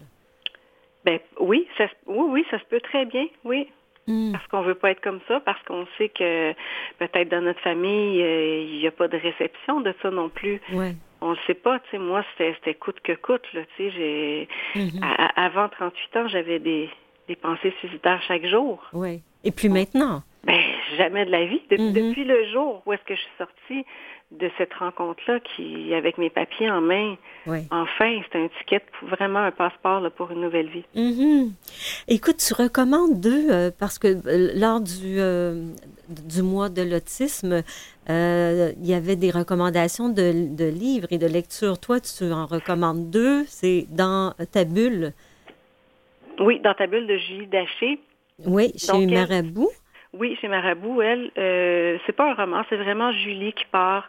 [1.05, 3.69] Ben oui, ça, oui, oui, ça se peut très bien, oui.
[4.07, 4.33] Hmm.
[4.33, 6.53] Parce qu'on veut pas être comme ça, parce qu'on sait que
[6.99, 10.61] peut-être dans notre famille, il n'y a pas de réception de ça non plus.
[10.73, 13.90] Ouais on le sait pas, tu sais, moi, c'était coûte que coûte, là, tu sais,
[13.90, 15.33] j'ai, mm-hmm.
[15.37, 16.88] avant 38 ans, j'avais des,
[17.29, 18.83] des pensées suicidaires chaque jour.
[18.92, 19.23] Oui.
[19.45, 20.23] Et puis maintenant?
[20.45, 20.61] Ben,
[20.97, 21.62] jamais de la vie.
[21.71, 21.92] Mm-hmm.
[21.92, 23.87] Depuis le jour où est-ce que je suis sortie,
[24.33, 29.53] de cette rencontre-là qui, avec mes papiers en main, enfin, c'est un ticket, vraiment un
[29.53, 30.85] passeport pour une nouvelle vie.
[30.97, 31.51] Mm-hmm.
[32.09, 35.69] Écoute, tu recommandes deux, euh, parce que euh, lors du, euh,
[36.09, 37.62] du mois de l'autisme,
[38.09, 41.79] il y avait des recommandations de, de, livres et de lectures.
[41.79, 45.12] Toi, tu en recommandes deux, c'est dans ta bulle.
[46.41, 48.01] Oui, dans ta bulle de Julie Daché.
[48.45, 49.71] Oui, chez Marabout.
[50.19, 54.09] Oui, chez Marabout, elle, euh, c'est pas un roman, c'est vraiment Julie qui part.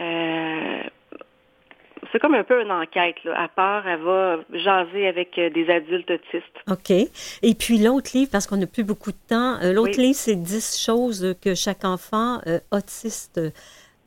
[0.00, 0.82] Euh,
[2.10, 3.16] c'est comme un peu une enquête.
[3.24, 3.42] Là.
[3.42, 6.58] À part, elle va jaser avec euh, des adultes autistes.
[6.70, 6.90] OK.
[6.90, 10.82] Et puis l'autre livre, parce qu'on n'a plus beaucoup de temps, l'autre livre, c'est 10
[10.84, 13.40] choses que chaque enfant autiste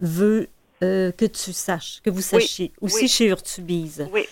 [0.01, 0.47] veut
[0.81, 2.71] que tu saches, que vous sachiez.
[2.81, 4.07] Aussi chez Urtubise.
[4.11, 4.25] Oui.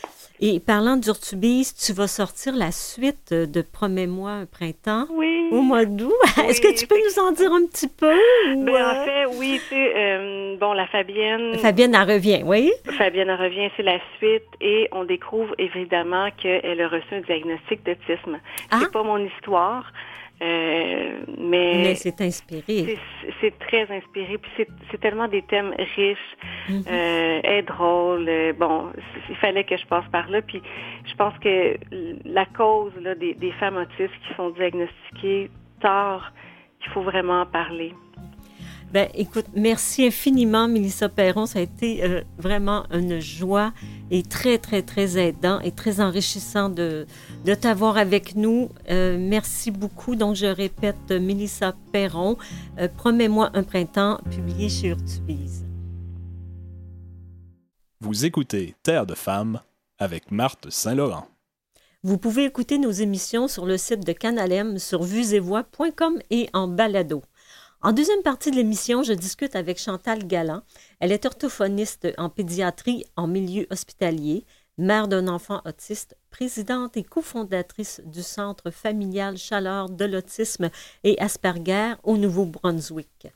[0.46, 5.48] Et parlant d'Urtubise, tu vas sortir la suite de Promets-moi un printemps oui.
[5.54, 6.12] au mois d'août.
[6.50, 8.14] Est-ce que tu peux nous en dire un petit peu?
[8.58, 11.58] Ben, en fait, oui, tu euh, bon, la Fabienne.
[11.60, 12.74] Fabienne, elle revient, oui?
[12.98, 14.44] Fabienne, elle revient, c'est la suite.
[14.60, 18.38] Et on découvre évidemment qu'elle a reçu un diagnostic d'autisme.
[18.70, 18.80] Ah.
[18.82, 19.94] C'est pas mon histoire.
[20.44, 22.98] Euh, mais, c'est inspiré.
[23.40, 24.38] C'est très inspiré.
[24.38, 26.18] Puis c'est tellement des thèmes riches
[26.70, 26.88] mm-hmm.
[26.88, 28.28] euh, et drôles.
[28.28, 28.92] Euh, bon,
[29.30, 30.42] il fallait que je passe par là.
[30.42, 30.62] Puis
[31.06, 31.78] je pense que
[32.26, 36.34] la cause là, des, des femmes autistes qui sont diagnostiquées tard,
[36.86, 37.94] il faut vraiment en parler.
[38.94, 41.48] Ben, écoute, merci infiniment, Mélissa Perron.
[41.48, 43.74] Ça a été euh, vraiment une joie
[44.12, 47.08] et très, très, très aidant et très enrichissant de,
[47.44, 48.70] de t'avoir avec nous.
[48.92, 50.16] Euh, merci beaucoup.
[50.16, 52.38] Donc, je répète, Mélissa Perron,
[52.78, 55.66] euh, Promets-moi un printemps, publié chez Urtubise.
[58.00, 59.60] Vous écoutez Terre de femmes
[59.98, 61.26] avec Marthe Saint-Laurent.
[62.04, 67.24] Vous pouvez écouter nos émissions sur le site de Canalem sur vuesetvoix.com et en balado.
[67.86, 70.62] En deuxième partie de l'émission, je discute avec Chantal Galland.
[71.02, 74.46] Elle est orthophoniste en pédiatrie en milieu hospitalier,
[74.78, 80.70] mère d'un enfant autiste, présidente et cofondatrice du Centre familial Chaleur de l'autisme
[81.04, 83.28] et Asperger au Nouveau-Brunswick.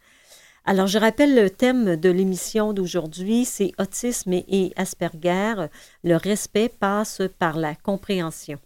[0.63, 5.67] Alors, je rappelle le thème de l'émission d'aujourd'hui, c'est Autisme et Asperger.
[6.05, 8.59] Le respect passe par la compréhension.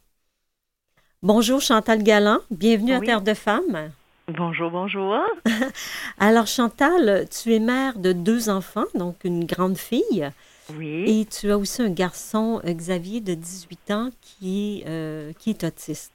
[1.23, 3.91] Bonjour Chantal Galland, bienvenue à Terre de Femmes.
[4.37, 5.17] Bonjour, bonjour.
[6.19, 10.29] Alors Chantal, tu es mère de deux enfants, donc une grande fille.
[10.77, 11.03] Oui.
[11.05, 15.63] Et tu as aussi un garçon, Xavier, de 18 ans, qui est, euh, qui est
[15.65, 16.13] autiste.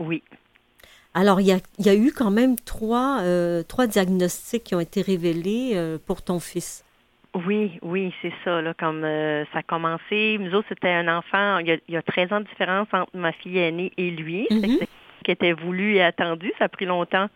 [0.00, 0.22] Oui.
[1.14, 4.80] Alors, il y a, y a, eu quand même trois, euh, trois diagnostics qui ont
[4.80, 6.84] été révélés euh, pour ton fils.
[7.46, 8.60] Oui, oui, c'est ça.
[8.60, 12.40] Là, comme ça a commencé, nous autres, c'était un enfant, il y, a, 13 ans
[12.40, 14.48] de différence entre ma fille aînée et lui.
[15.22, 16.52] Qui était voulu et attendu.
[16.58, 17.28] Ça a pris longtemps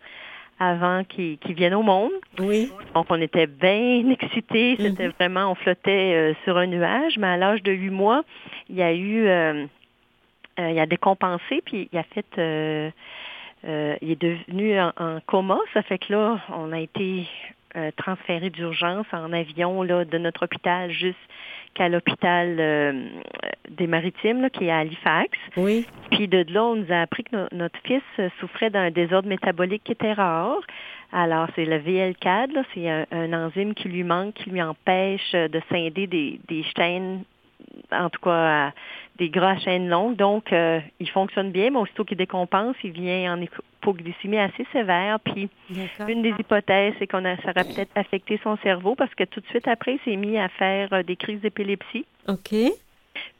[0.59, 2.11] avant qu'il vienne au monde.
[2.39, 2.71] Oui.
[2.95, 4.75] Donc, on était bien excités.
[4.79, 5.13] C'était mhm.
[5.19, 7.17] vraiment, on flottait euh, sur un nuage.
[7.17, 8.23] Mais à l'âge de huit mois,
[8.69, 9.65] il y a eu, euh,
[10.59, 12.25] euh, il a décompensé, puis il a fait,
[14.01, 15.59] il est devenu en, en, coma.
[15.73, 17.27] Ça fait que là, on a été
[17.95, 21.17] transféré d'urgence en avion là, de notre hôpital juste
[21.79, 23.09] à l'hôpital euh,
[23.69, 25.37] des Maritimes, qui est à Halifax.
[25.55, 25.85] Oui.
[26.11, 28.03] Puis de là, on nous a appris que notre fils
[28.39, 30.59] souffrait d'un désordre métabolique qui était rare.
[31.11, 36.05] Alors, c'est le VL4, c'est un, enzyme qui lui manque, qui lui empêche de scinder
[36.07, 37.23] des, chaînes,
[37.91, 38.73] en tout cas
[39.17, 40.15] des gras à chaînes longues.
[40.15, 43.41] Donc, euh, il fonctionne bien, mais aussitôt qu'il décompense, il vient en
[43.87, 45.19] hypoglycémie assez sévère.
[45.19, 45.49] Puis
[46.07, 49.39] une des hypothèses, c'est qu'on a, ça aurait peut-être affecté son cerveau parce que tout
[49.39, 52.05] de suite après, il s'est mis à faire euh, des crises d'épilepsie.
[52.27, 52.53] OK.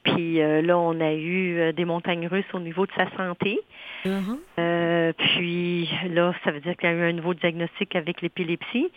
[0.04, 3.60] Puis euh, là, on a eu euh, des montagnes russes au niveau de sa santé.
[4.04, 5.12] Uh-huh.
[5.12, 8.90] puis là, ça veut dire qu'il y a eu un nouveau diagnostic avec l'épilepsie.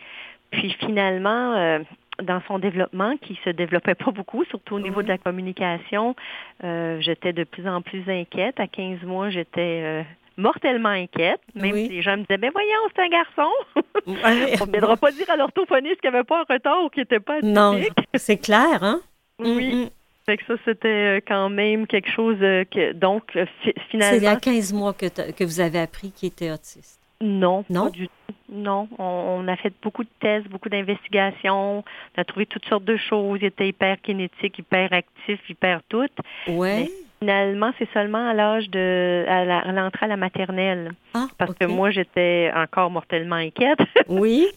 [0.52, 1.80] Puis finalement,
[2.22, 6.16] dans son développement, qui se développait pas beaucoup, surtout au niveau de la communication,
[6.62, 8.60] j'étais de plus en plus inquiète.
[8.60, 10.06] À 15 mois, j'étais
[10.41, 13.51] mortellement inquiète, même si les gens me disaient, ben voyons, c'est un garçon.
[14.08, 17.01] On ne viendra pas dire à l'orthophoniste qu'il n'y avait pas un retard ou qu'il
[17.01, 17.56] n'était pas atypique.
[17.56, 17.80] Non,
[18.15, 19.01] c'est clair, hein?
[19.39, 19.73] Oui.
[19.73, 19.89] Mm, mm.
[20.25, 23.45] Fait que ça, c'était euh, quand même quelque chose euh, que, donc, euh,
[23.89, 24.12] finalement...
[24.12, 26.99] C'est il y a 15 mois que, que vous avez appris qu'il était autiste.
[27.21, 28.34] Non, non, pas du tout.
[28.49, 31.80] Non, on, a fait beaucoup de tests, beaucoup d'investigations.
[31.80, 33.39] On a trouvé toutes sortes de choses.
[33.41, 36.08] Il était hyper kinétique, hyper actif, hyper tout.
[36.47, 36.89] Ouais.
[37.24, 40.94] Finalement, c'est seulement à l'âge de à l'entrée à la maternelle.
[41.14, 43.80] Ah, parce que moi, j'étais encore mortellement inquiète.
[44.08, 44.48] Oui,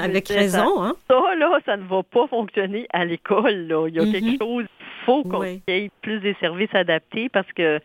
[0.00, 0.82] avec raison.
[0.82, 0.94] Hein?
[1.10, 3.66] Ça, là, ça ne va pas fonctionner à l'école.
[3.66, 3.88] Là.
[3.88, 4.38] Il y a quelque mhm.
[4.38, 4.66] chose
[5.04, 7.80] faut qu'on ait plus des services adaptés parce que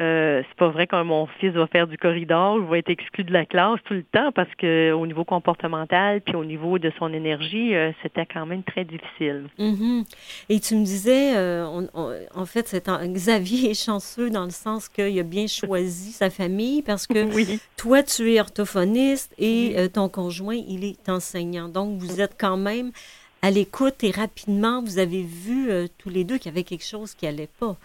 [0.00, 3.24] euh, c'est pas vrai que mon fils va faire du corridor ou va être exclu
[3.24, 6.90] de la classe tout le temps parce que au niveau comportemental puis au niveau de
[6.98, 9.44] son énergie, euh, c'était quand même très difficile.
[9.58, 10.04] Mm-hmm.
[10.48, 15.18] Et tu me disais, euh, en fait, c'est Xavier est chanceux dans le sens qu'il
[15.20, 17.28] a bien choisi sa famille parce que
[17.76, 21.68] toi, tu es orthophoniste et ton conjoint, il est enseignant.
[21.68, 22.92] Donc, vous êtes quand même
[23.42, 27.14] à l'écoute et rapidement, vous avez vu tous les deux qu'il y avait quelque chose
[27.14, 27.76] qui allait pas.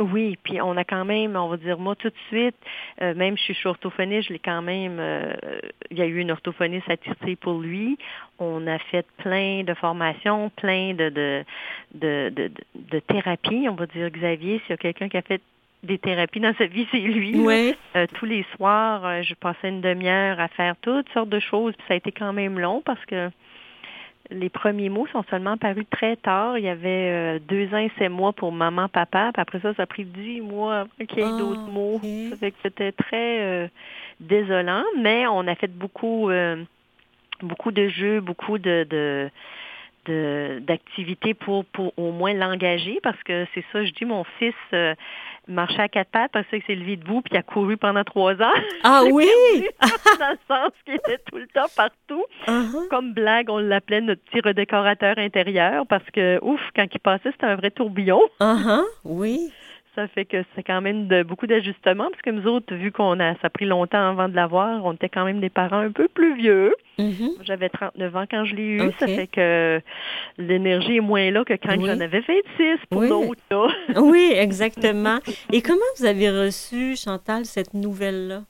[0.00, 2.56] Oui, puis on a quand même, on va dire, moi tout de suite,
[3.00, 5.32] euh, même si je suis orthophoniste, je l'ai quand même, euh,
[5.92, 7.96] il y a eu une orthophoniste attitrée pour lui.
[8.40, 11.44] On a fait plein de formations, plein de, de,
[11.94, 15.40] de, de, de thérapies, on va dire, Xavier, s'il y a quelqu'un qui a fait
[15.84, 17.38] des thérapies dans sa vie, c'est lui.
[17.38, 17.76] Oui.
[17.94, 21.84] Euh, tous les soirs, je passais une demi-heure à faire toutes sortes de choses, puis
[21.86, 23.30] ça a été quand même long parce que
[24.30, 26.58] les premiers mots sont seulement apparus très tard.
[26.58, 29.30] Il y avait euh, deux ans et sept mois pour maman, papa.
[29.32, 32.00] Puis après ça, ça a pris dix mois qu'il y ait d'autres mots.
[32.30, 33.68] Ça fait que c'était très euh,
[34.20, 36.62] désolant, mais on a fait beaucoup, euh,
[37.42, 39.30] beaucoup de jeux, beaucoup de, de
[40.60, 44.54] d'activités pour, pour au moins l'engager parce que c'est ça, je dis, mon fils
[45.48, 48.34] marchait à quatre pattes parce qu'il s'est levé debout puis il a couru pendant trois
[48.34, 48.54] ans.
[48.82, 49.28] Ah oui!
[50.18, 52.24] dans le sens qu'il était tout le temps partout.
[52.46, 52.88] Uh-huh.
[52.88, 57.46] Comme blague, on l'appelait notre petit redécorateur intérieur parce que, ouf, quand il passait, c'était
[57.46, 58.20] un vrai tourbillon.
[58.40, 58.82] Uh-huh.
[59.04, 59.50] Oui.
[59.94, 63.20] Ça fait que c'est quand même de, beaucoup d'ajustements, parce que nous autres, vu qu'on
[63.20, 65.92] a, ça a pris longtemps avant de l'avoir, on était quand même des parents un
[65.92, 66.74] peu plus vieux.
[66.98, 67.44] Mm-hmm.
[67.44, 68.92] J'avais 39 ans quand je l'ai eu.
[68.98, 69.80] Ça fait que
[70.36, 73.10] l'énergie est moins là que quand j'en avais 26 pour oui.
[73.96, 75.18] oui, exactement.
[75.52, 78.42] Et comment vous avez reçu, Chantal, cette nouvelle-là?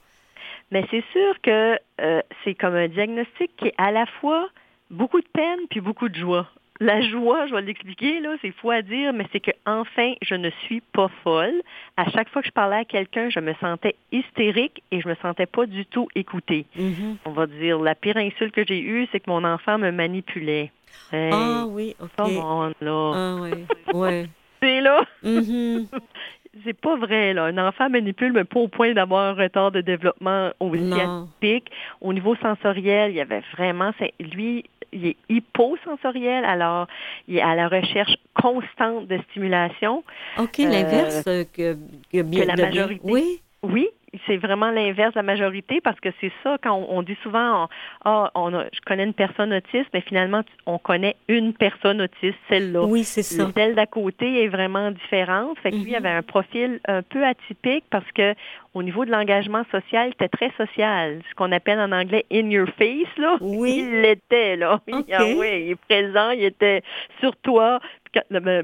[0.70, 4.48] Mais c'est sûr que euh, c'est comme un diagnostic qui est à la fois
[4.90, 6.48] beaucoup de peine puis beaucoup de joie
[6.80, 10.34] la joie, je vais l'expliquer, là, c'est fou à dire, mais c'est que enfin, je
[10.34, 11.62] ne suis pas folle.
[11.96, 15.14] À chaque fois que je parlais à quelqu'un, je me sentais hystérique et je me
[15.22, 16.66] sentais pas du tout écoutée.
[16.76, 17.16] Mm-hmm.
[17.26, 20.72] On va dire, la pire insulte que j'ai eue, c'est que mon enfant me manipulait.
[21.12, 22.32] ah oui, ok.
[22.80, 23.12] là.
[23.14, 23.50] Ah oui,
[23.94, 24.26] ouais.
[24.60, 25.04] c'est là.
[25.22, 25.86] Mm-hmm.
[26.64, 27.44] c'est pas vrai, là.
[27.44, 31.70] Un enfant manipule, mais pas au point d'avoir un retard de développement atypique.
[32.00, 36.86] Au niveau sensoriel, il y avait vraiment, lui, il est hyposensoriel, alors
[37.28, 40.04] il est à la recherche constante de stimulation.
[40.38, 41.74] OK, l'inverse euh, que,
[42.12, 43.00] que, la majorité.
[43.04, 43.40] Oui.
[43.62, 43.88] Oui,
[44.26, 47.68] c'est vraiment l'inverse de la majorité parce que c'est ça quand on, dit souvent
[48.04, 52.84] ah on je connais une personne autiste mais finalement on connaît une personne autiste celle-là
[52.84, 55.96] oui c'est ça celle d'à côté est vraiment différente fait que lui mm-hmm.
[55.96, 58.34] avait un profil un peu atypique parce que
[58.74, 62.50] au niveau de l'engagement social, il était très social, ce qu'on appelle en anglais in
[62.50, 63.36] your face là.
[63.40, 63.78] Oui.
[63.78, 64.80] Il l'était là.
[65.12, 66.82] Ah oui, il est présent, il était
[67.20, 67.80] sur toi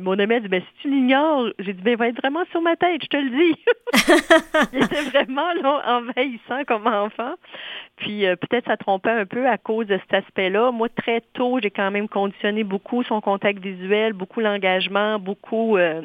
[0.01, 2.45] mon ami a dit, ben, si tu l'ignores, j'ai dit, ben, il va être vraiment
[2.51, 3.57] sur ma tête, je te le dis.
[4.73, 7.35] il était vraiment là, envahissant comme enfant.
[7.97, 10.71] Puis euh, peut-être ça trompait un peu à cause de cet aspect-là.
[10.71, 15.77] Moi, très tôt, j'ai quand même conditionné beaucoup son contact visuel, beaucoup l'engagement, beaucoup...
[15.77, 16.03] Euh,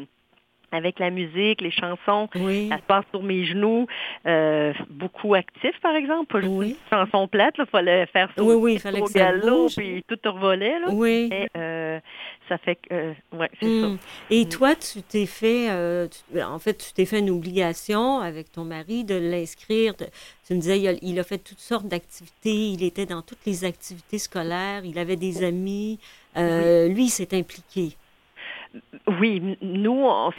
[0.75, 2.29] avec la musique, les chansons.
[2.35, 2.69] Oui.
[2.69, 3.87] Ça se passe sur mes genoux.
[4.25, 6.41] Euh, beaucoup actif, par exemple.
[6.41, 6.77] Pas oui.
[6.89, 10.79] chanson plate, il fallait faire ça oui, oui, fallait galop, puis tout revolait.
[10.79, 10.87] Là.
[10.91, 11.29] Oui.
[11.31, 11.99] Et, euh,
[12.49, 13.87] ça fait que, euh, ouais, c'est ça.
[13.87, 13.97] Hmm.
[14.29, 16.07] Et toi, tu t'es fait, euh,
[16.43, 19.93] en fait, tu t'es fait une obligation avec ton mari de l'inscrire.
[19.95, 22.69] Tu me disais, il a, il a fait toutes sortes d'activités.
[22.69, 24.83] Il était dans toutes les activités scolaires.
[24.85, 25.99] Il avait des amis.
[26.35, 27.95] Lui, il s'est impliqué
[29.19, 30.31] Oui, nous, on,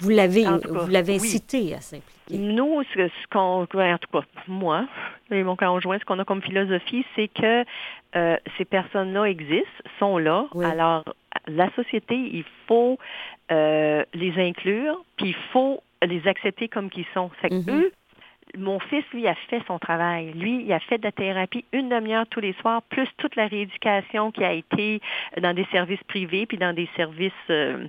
[0.00, 2.38] vous l'avez, vous l'avez incité à s'impliquer.
[2.38, 4.86] Nous, ce, qu'on, en tout cas, moi
[5.30, 7.64] et mon conjoint, ce qu'on a comme philosophie, c'est que
[8.16, 9.66] euh, ces personnes-là existent,
[9.98, 10.46] sont là.
[10.62, 11.04] Alors,
[11.46, 12.98] la société, il faut
[13.50, 17.30] euh, les inclure, puis il faut les accepter comme qu'ils sont.
[17.40, 17.70] C'est mm-hmm.
[17.70, 17.92] eux,
[18.58, 20.32] mon fils, lui, a fait son travail.
[20.32, 23.46] Lui, il a fait de la thérapie une demi-heure tous les soirs, plus toute la
[23.46, 25.00] rééducation qui a été
[25.40, 27.86] dans des services privés, puis dans des services euh,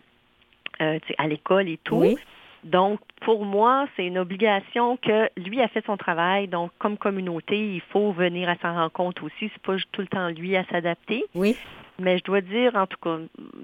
[0.82, 2.16] euh, à l'école et tout.
[2.64, 6.48] Donc, pour moi, c'est une obligation que lui a fait son travail.
[6.48, 9.50] Donc, comme communauté, il faut venir à sa rencontre aussi.
[9.54, 11.24] C'est pas tout le temps lui à s'adapter.
[11.34, 11.56] Oui.
[12.02, 13.18] Mais je dois dire, en tout cas,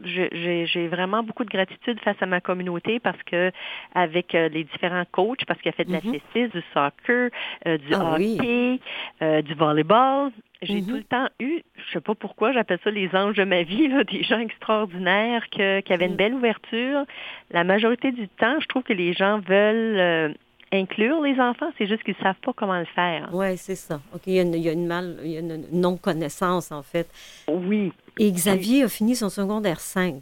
[0.03, 3.51] j'ai vraiment beaucoup de gratitude face à ma communauté parce que
[3.93, 6.13] avec euh, les différents coachs, parce qu'il a fait de mm-hmm.
[6.13, 7.29] l'athlétisme, du soccer,
[7.65, 8.79] euh, du ah hockey,
[9.21, 10.31] euh, du volleyball,
[10.61, 10.87] j'ai mm-hmm.
[10.87, 13.87] tout le temps eu, je sais pas pourquoi, j'appelle ça les anges de ma vie,
[13.87, 16.17] là, des gens extraordinaires que, qui avaient une mm.
[16.17, 17.05] belle ouverture.
[17.51, 20.35] La majorité du temps, je trouve que les gens veulent
[20.71, 23.29] inclure les enfants, c'est juste qu'ils ne savent pas comment le faire.
[23.33, 24.01] Oui, c'est ça.
[24.13, 26.71] OK, il y a une, il y a une mal, il y a une non-connaissance,
[26.71, 27.07] en fait.
[27.47, 27.93] Oui.
[28.19, 30.21] Et Xavier a fini son secondaire 5.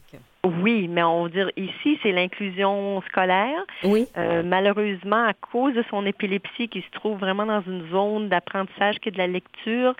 [0.61, 3.65] Oui, mais on va dire ici, c'est l'inclusion scolaire.
[3.83, 4.07] Oui.
[4.17, 8.99] Euh, malheureusement, à cause de son épilepsie qui se trouve vraiment dans une zone d'apprentissage
[8.99, 9.95] qui est de la lecture,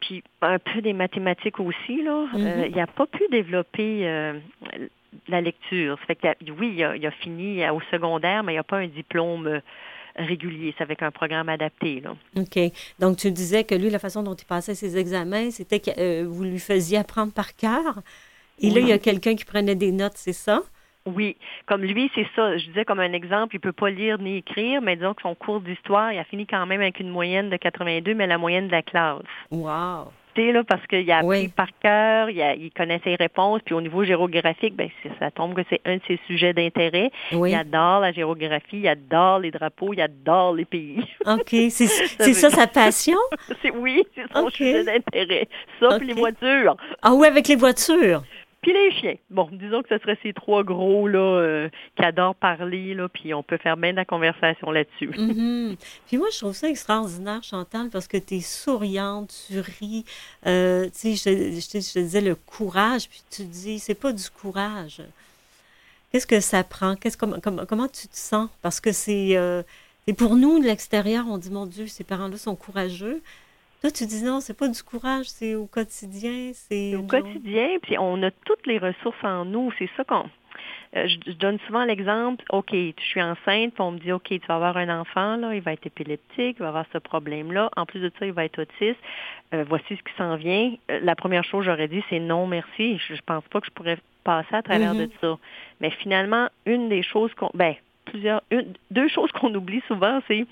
[0.00, 4.34] puis un peu des mathématiques aussi, là, euh, il n'a pas pu développer euh,
[5.28, 5.96] la lecture.
[6.00, 9.60] Ça fait que, oui, il a, fini au secondaire, mais il n'a pas un diplôme
[10.16, 10.74] régulier.
[10.76, 12.00] C'est avec un programme adapté.
[12.00, 12.14] Là.
[12.36, 12.58] OK.
[12.98, 16.24] Donc, tu disais que lui, la façon dont il passait ses examens, c'était que euh,
[16.26, 18.00] vous lui faisiez apprendre par cœur.
[18.60, 20.62] Et là, il y a quelqu'un qui prenait des notes, c'est ça?
[21.06, 21.36] Oui,
[21.66, 22.56] comme lui, c'est ça.
[22.56, 25.34] Je disais comme un exemple, il peut pas lire ni écrire, mais disons que son
[25.34, 28.68] cours d'histoire, il a fini quand même avec une moyenne de 82, mais la moyenne
[28.68, 29.22] de la classe.
[29.50, 33.80] Wow là, parce qu'il a appris par cœur, il, il, connaît ses réponses, puis au
[33.80, 37.10] niveau géographique, ben, ça tombe que c'est un de ses sujets d'intérêt.
[37.32, 41.04] Il adore la géographie, il adore les drapeaux, il adore les pays.
[41.26, 41.50] OK.
[41.50, 43.18] C'est ça, sa passion?
[43.74, 45.48] oui, c'est son sujet d'intérêt.
[45.80, 46.76] Ça, puis les voitures.
[47.02, 48.22] Ah oui, avec les voitures.
[48.64, 49.16] Puis les chiens.
[49.28, 53.34] Bon, disons que ce serait ces trois gros là euh, qui adorent parler, là, puis
[53.34, 55.10] on peut faire bien de la conversation là-dessus.
[55.10, 55.76] Mm-hmm.
[56.06, 60.06] Puis moi, je trouve ça extraordinaire, Chantal, parce que tu es souriante, tu ris.
[60.46, 65.02] Euh, tu sais, je, te disais le courage, puis tu dis, c'est pas du courage.
[66.10, 66.96] Qu'est-ce que ça prend?
[66.96, 68.48] Qu'est-ce, comment, comment, tu te sens?
[68.62, 69.62] Parce que c'est, euh,
[70.16, 73.20] pour nous, de l'extérieur, on dit, mon Dieu, ces parents-là sont courageux.
[73.84, 76.52] Toi, tu dis non, c'est pas du courage, c'est au quotidien.
[76.54, 79.70] C'est au quotidien, puis on a toutes les ressources en nous.
[79.78, 80.24] C'est ça qu'on.
[80.96, 84.40] Euh, je, donne souvent l'exemple, OK, je suis enceinte, puis on me dit, OK, tu
[84.48, 87.68] vas avoir un enfant, là, il va être épileptique, il va avoir ce problème-là.
[87.76, 88.98] En plus de ça, il va être autiste.
[89.52, 90.74] Euh, voici ce qui s'en vient.
[90.90, 92.96] Euh, la première chose, j'aurais dit, c'est non, merci.
[93.06, 95.08] Je, je pense pas que je pourrais passer à travers mm-hmm.
[95.08, 95.38] de ça.
[95.82, 97.74] Mais finalement, une des choses qu'on, ben,
[98.06, 98.42] plusieurs,
[98.90, 100.46] deux choses qu'on oublie souvent, c'est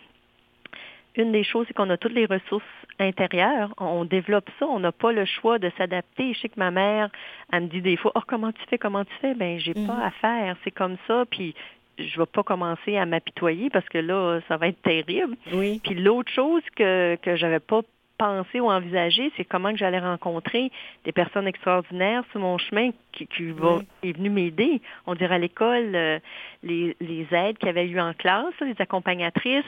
[1.16, 2.64] une des choses, c'est qu'on a toutes les ressources
[2.98, 3.74] intérieures.
[3.78, 4.66] On développe ça.
[4.66, 6.32] On n'a pas le choix de s'adapter.
[6.34, 7.10] Je sais que ma mère,
[7.52, 9.34] elle me dit des fois, oh, comment tu fais, comment tu fais?
[9.34, 10.02] Ben, j'ai pas mhm.
[10.02, 10.56] à faire.
[10.64, 11.24] C'est comme ça.
[11.30, 11.54] Puis,
[11.98, 15.36] je vais pas commencer à m'apitoyer parce que là, ça va être terrible.
[15.52, 15.80] Oui.
[15.84, 17.82] Puis l'autre chose que, que j'avais pas
[18.18, 20.70] pensé ou envisagé, c'est comment que j'allais rencontrer
[21.04, 24.80] des personnes extraordinaires sur mon chemin qui, qui va, est venu m'aider.
[25.06, 26.18] On dirait à l'école, euh,
[26.62, 29.64] les, les aides qu'il y avait eu en classe, les accompagnatrices,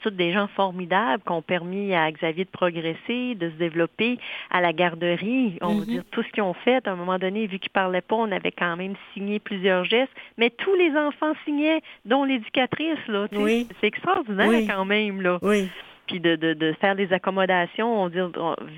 [0.00, 4.18] toutes des gens formidables qui ont permis à Xavier de progresser, de se développer
[4.50, 5.58] à la garderie.
[5.60, 5.86] On veut mm-hmm.
[5.86, 6.86] dire tout ce qu'ils ont fait.
[6.86, 10.12] À un moment donné, vu qu'ils parlaient pas, on avait quand même signé plusieurs gestes.
[10.38, 13.26] Mais tous les enfants signaient, dont l'éducatrice, là.
[13.30, 15.38] C'est extraordinaire quand même, là.
[15.42, 15.68] Oui
[16.12, 18.02] puis de, de, de, faire des accommodations.
[18.02, 18.18] On dit,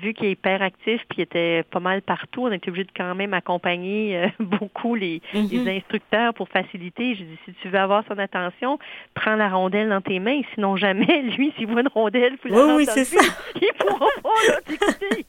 [0.01, 2.91] vu qu'il est hyper actif, puis il était pas mal partout, on était obligé de
[2.95, 5.65] quand même accompagner euh, beaucoup les, mm-hmm.
[5.65, 7.15] les, instructeurs pour faciliter.
[7.15, 8.79] J'ai dit, si tu veux avoir son attention,
[9.15, 12.85] prends la rondelle dans tes mains, sinon jamais, lui, s'il voit une rondelle, oui, oui,
[12.85, 13.21] c'est ça.
[13.61, 15.25] il pourra pas t'écouter.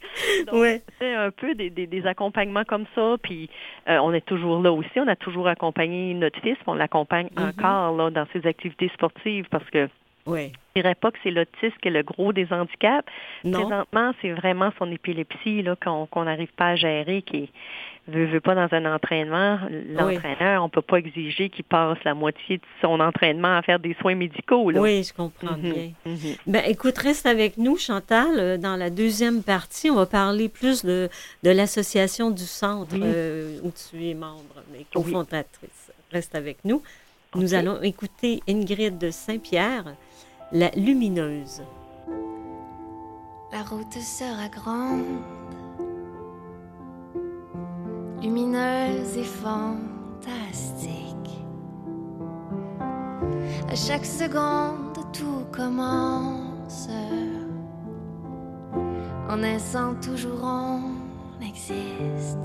[0.46, 3.50] Donc, c'est un peu des, des, des, accompagnements comme ça, puis
[3.88, 5.00] euh, on est toujours là aussi.
[5.00, 7.48] On a toujours accompagné notre fils, on l'accompagne mm-hmm.
[7.48, 9.88] encore là, dans ses activités sportives parce que
[10.26, 10.52] oui.
[10.74, 13.08] Je dirais pas que c'est l'autisme qui est le gros des handicaps.
[13.42, 17.50] Présentement, c'est vraiment son épilepsie là qu'on n'arrive pas à gérer, qui
[18.08, 19.58] veut, veut pas dans un entraînement.
[19.88, 23.94] L'entraîneur, on peut pas exiger qu'il passe la moitié de son entraînement à faire des
[24.00, 24.70] soins médicaux.
[24.70, 24.80] Là.
[24.80, 25.72] Oui, je comprends mhm.
[25.72, 25.92] bien.
[26.04, 26.36] Mhm.
[26.46, 28.38] Ben, écoute, reste avec nous, Chantal.
[28.38, 31.08] Euh, dans la deuxième partie, on va parler plus de,
[31.42, 35.90] de l'association du centre euh, où tu es membre, mais cofondatrice.
[36.12, 36.82] Reste avec nous.
[37.34, 39.84] Nous allons écouter Ingrid de Saint-Pierre
[40.52, 41.62] la lumineuse.
[43.52, 45.04] La route sera grande,
[48.22, 51.06] lumineuse et fantastique.
[53.68, 56.88] À chaque seconde, tout commence.
[59.28, 60.80] En naissant, toujours on
[61.44, 62.38] existe.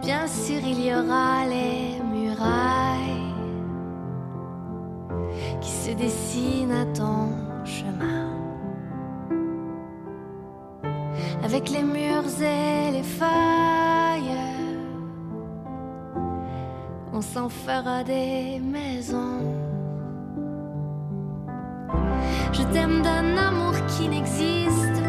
[0.00, 3.11] Bien sûr, il y aura les murailles
[5.60, 7.30] qui se dessinent à ton
[7.64, 8.28] chemin.
[11.44, 14.38] Avec les murs et les failles,
[17.12, 19.40] on s'en fera des maisons.
[22.52, 25.02] Je t'aime d'un amour qui n'existe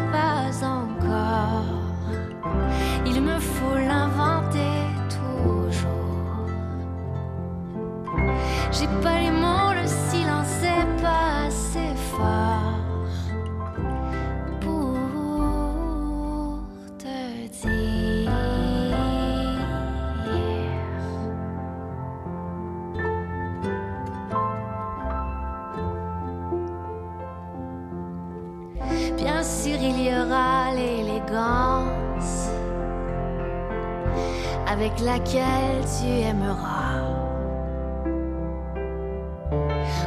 [35.04, 37.02] laquelle tu aimeras.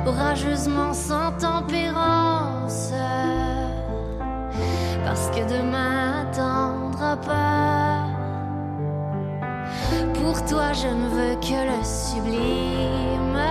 [0.05, 2.93] Orageusement sans tempérance,
[5.05, 8.05] parce que demain attendra pas.
[10.13, 13.41] Pour toi, je ne veux que le sublime,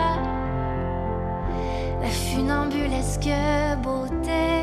[2.02, 3.30] la funambulesque
[3.82, 4.55] beauté.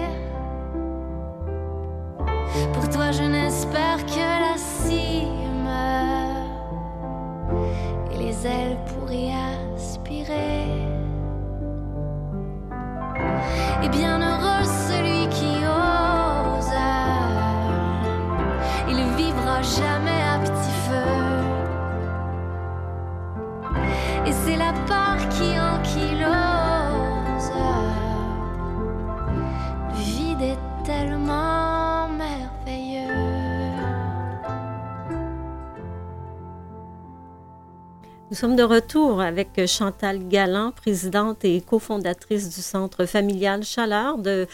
[38.30, 44.48] Nous sommes de retour avec Chantal Galland, présidente et cofondatrice du Centre familial Chaleur de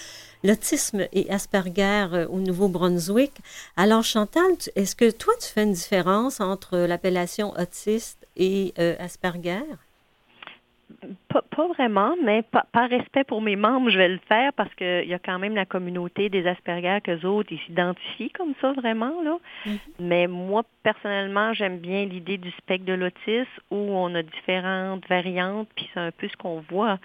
[0.43, 3.31] l'autisme et Asperger euh, au Nouveau-Brunswick.
[3.77, 9.63] Alors Chantal, est-ce que toi tu fais une différence entre l'appellation autiste et euh, Asperger?
[11.27, 14.73] Pas, pas vraiment, mais pa- par respect pour mes membres, je vais le faire parce
[14.75, 18.73] qu'il y a quand même la communauté des Asperger qu'eux autres, ils s'identifient comme ça
[18.73, 19.21] vraiment.
[19.21, 19.37] Là.
[19.99, 25.69] Mais moi, personnellement, j'aime bien l'idée du spectre de l'autisme où on a différentes variantes,
[25.75, 26.97] puis c'est un peu ce qu'on voit.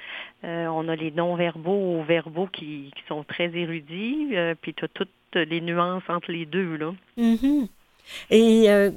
[0.45, 4.85] Euh, on a les non-verbaux ou verbaux qui, qui sont très érudits, euh, puis tu
[4.85, 6.76] as toutes les nuances entre les deux.
[6.76, 6.93] Là.
[7.16, 7.68] Mhm.
[8.30, 8.90] Et euh,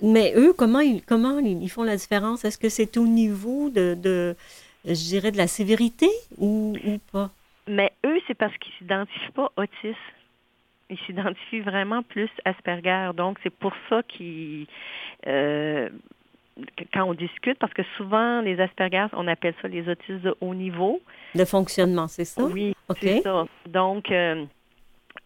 [0.00, 2.44] mais eux, comment ils comment ils font la différence?
[2.44, 4.36] Est-ce que c'est au niveau de, de
[4.84, 7.30] je dirais de la sévérité ou, ou pas?
[7.68, 9.96] Mais eux, c'est parce qu'ils s'identifient pas autistes.
[10.90, 13.10] Ils s'identifient vraiment plus Asperger.
[13.16, 14.66] Donc, c'est pour ça qu'ils,
[15.26, 15.88] euh,
[16.92, 20.54] quand on discute, parce que souvent, les Asperger, on appelle ça les autistes de haut
[20.54, 21.00] niveau.
[21.34, 22.42] De fonctionnement, c'est ça?
[22.42, 23.46] Oui, c'est ça.
[23.66, 24.44] Donc, euh,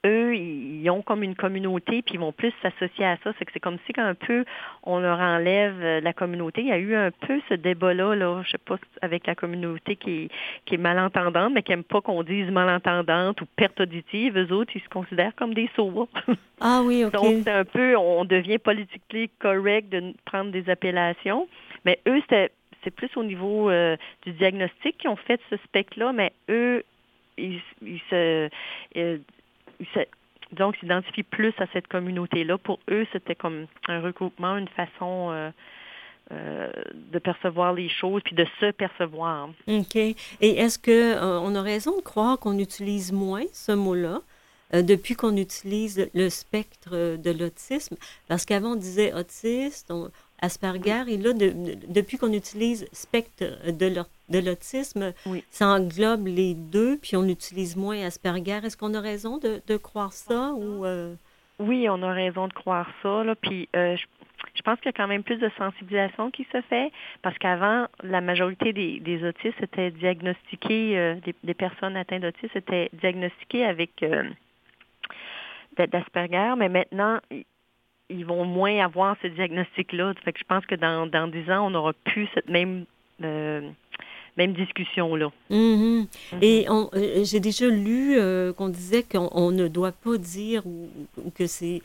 [0.07, 3.32] eux, ils ont comme une communauté, puis ils vont plus s'associer à ça.
[3.38, 4.44] C'est que c'est comme si un peu
[4.82, 6.62] on leur enlève euh, la communauté.
[6.62, 9.96] Il y a eu un peu ce débat-là, là, je sais pas, avec la communauté
[9.96, 10.28] qui est,
[10.64, 14.38] qui est malentendante, mais qui n'aime pas qu'on dise malentendante ou perte auditive.
[14.38, 16.09] Eux autres, ils se considèrent comme des sourds.
[16.59, 17.12] Ah oui, OK.
[17.12, 21.48] Donc, c'est un peu, on devient politiquement correct de prendre des appellations.
[21.84, 22.50] Mais eux, c'était
[22.82, 26.84] c'est plus au niveau euh, du diagnostic qu'ils ont fait ce spectre-là, mais eux,
[27.36, 28.48] ils, ils se,
[28.96, 29.18] euh,
[30.52, 32.58] donc, s'identifient plus à cette communauté-là.
[32.58, 35.50] Pour eux, c'était comme un regroupement, une façon euh,
[36.32, 39.50] euh, de percevoir les choses, puis de se percevoir.
[39.66, 39.96] OK.
[39.96, 44.20] Et est-ce que euh, a raison de croire qu'on utilise moins ce mot-là
[44.72, 47.96] depuis qu'on utilise le spectre de l'autisme?
[48.28, 49.92] Parce qu'avant, on disait autiste,
[50.43, 55.43] Asperger, et là, de- de- depuis qu'on utilise spectre de l'au- de l'autisme, Oui.
[55.51, 58.61] ça englobe les deux, puis on utilise moins Asperger.
[58.64, 60.84] Est-ce qu'on a raison de, de croire ça ou...
[60.84, 61.14] euh,
[61.59, 63.24] Oui, on a raison de croire ça.
[63.24, 63.34] Là.
[63.34, 64.05] Puis euh, je,
[64.55, 67.87] je pense qu'il y a quand même plus de sensibilisation qui se fait parce qu'avant,
[68.03, 73.64] la majorité des, des autistes étaient diagnostiqués, euh, des, des personnes atteintes d'autisme étaient diagnostiquées
[73.64, 74.05] avec
[75.78, 77.18] d'Asperger, mais maintenant,
[78.11, 80.14] ils- vont moins avoir ce diagnostic-là.
[80.24, 82.84] Fait que je pense que dans, dans 10 ans, on n'aura plus cette même,
[83.22, 83.61] euh,
[84.36, 85.30] même discussion-là.
[85.50, 86.07] Mhm.
[86.42, 90.66] Et on- euh, j'ai déjà lu euh, qu'on disait qu'on on ne doit pas dire
[90.66, 90.88] ou,
[91.24, 91.80] ou que c'est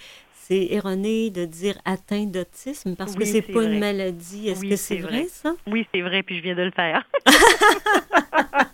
[0.48, 4.50] c'est erroné de dire atteint d'autisme parce que Oui, c'est c'est pas une maladie.
[4.50, 5.20] Est-ce Oui, que c'est vrai.
[5.20, 5.54] vrai, ça?
[5.68, 7.08] Oui, c'est vrai, puis je viens de le faire.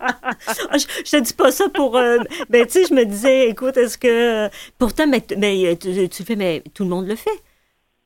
[0.69, 1.97] Ah, je, je te dis pas ça pour.
[1.97, 2.17] euh,
[2.49, 4.49] ben, tu sais, je me disais, écoute, est-ce que.
[4.77, 7.29] Pourtant, mais, mais, tu, tu le fais, mais tout le monde le fait.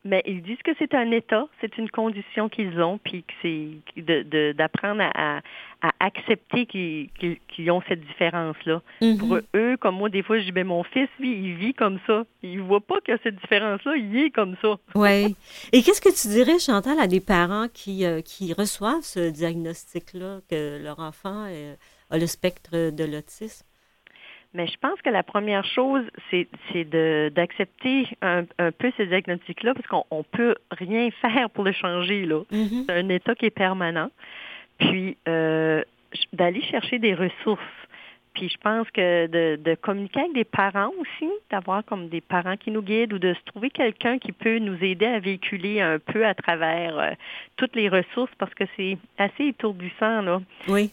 [0.03, 4.01] Mais ils disent que c'est un état, c'est une condition qu'ils ont, puis que c'est
[4.01, 5.41] de- de- d'apprendre à, à-
[5.81, 8.81] à accepter qu'ils ont cette différence-là.
[9.01, 9.17] Mhm.
[9.17, 11.99] Pour eux, comme moi, des fois, je dis, ben, mon fils, lui, il vit comme
[12.05, 12.23] ça.
[12.43, 14.77] Il voit pas qu'il y a cette différence-là, il est comme ça.
[14.95, 15.35] Oui.
[15.71, 20.41] Et qu'est-ce que tu dirais, Chantal, à des parents qui, euh, qui reçoivent ce diagnostic-là,
[20.49, 21.73] que leur enfant euh,
[22.11, 23.65] a le spectre de l'autisme?
[24.53, 26.47] Mais je pense que la première chose, c'est
[27.33, 32.25] d'accepter un, un peu ce diagnostic-là, parce qu'on on peut rien faire pour le changer,
[32.25, 32.43] là.
[32.51, 32.85] Mhm.
[32.87, 34.11] C'est un état qui est permanent.
[34.81, 35.83] Puis euh,
[36.33, 37.61] d'aller chercher des ressources.
[38.33, 42.55] Puis je pense que de, de communiquer avec des parents aussi, d'avoir comme des parents
[42.55, 45.99] qui nous guident ou de se trouver quelqu'un qui peut nous aider à véhiculer un
[45.99, 47.11] peu à travers euh,
[47.57, 50.91] toutes les ressources parce que c'est assez étourdissant, là Oui.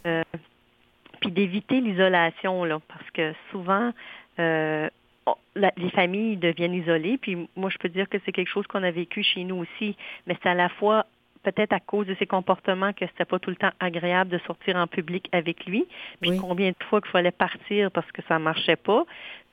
[1.21, 3.93] puis d'éviter l'isolation, là, parce que souvent,
[4.41, 4.89] euh,
[5.77, 7.19] les familles deviennent isolées.
[7.19, 9.97] Puis moi, je peux dire que c'est quelque chose qu'on a vécu chez nous aussi,
[10.27, 11.07] mais c'est à la fois
[11.43, 14.77] peut-être à cause de ses comportements que c'était pas tout le temps agréable de sortir
[14.77, 15.87] en public avec lui.
[16.21, 16.39] Puis Oui.
[16.41, 19.05] combien de fois qu'il fallait partir parce que ça marchait pas.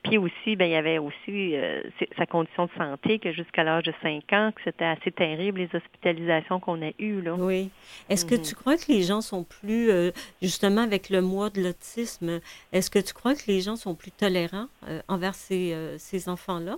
[0.02, 1.82] Puis aussi, ben il y avait aussi euh,
[2.16, 5.70] sa condition de santé que jusqu'à l'âge de 5 ans, que c'était assez terrible les
[5.74, 7.34] hospitalisations qu'on a eues là.
[7.34, 7.70] Oui.
[8.08, 8.42] Est-ce que Mhm.
[8.42, 12.40] tu crois que les gens sont plus, euh, justement avec le mois de l'autisme,
[12.72, 16.76] est-ce que tu crois que les gens sont plus tolérants euh, envers ces, ces enfants-là?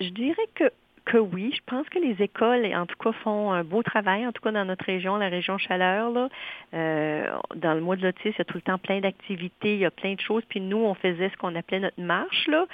[0.00, 0.64] Je dirais que,
[1.10, 1.52] que oui.
[1.52, 4.52] Je pense que les écoles, en tout cas, font un beau travail, en tout cas
[4.52, 6.10] dans notre région, la région Chaleur.
[6.10, 6.28] Là.
[6.72, 9.80] Euh, dans le mois de l'autisme, il y a tout le temps plein d'activités, il
[9.80, 10.44] y a plein de choses.
[10.48, 12.46] Puis nous, on faisait ce qu'on appelait notre marche.
[12.46, 12.66] Là.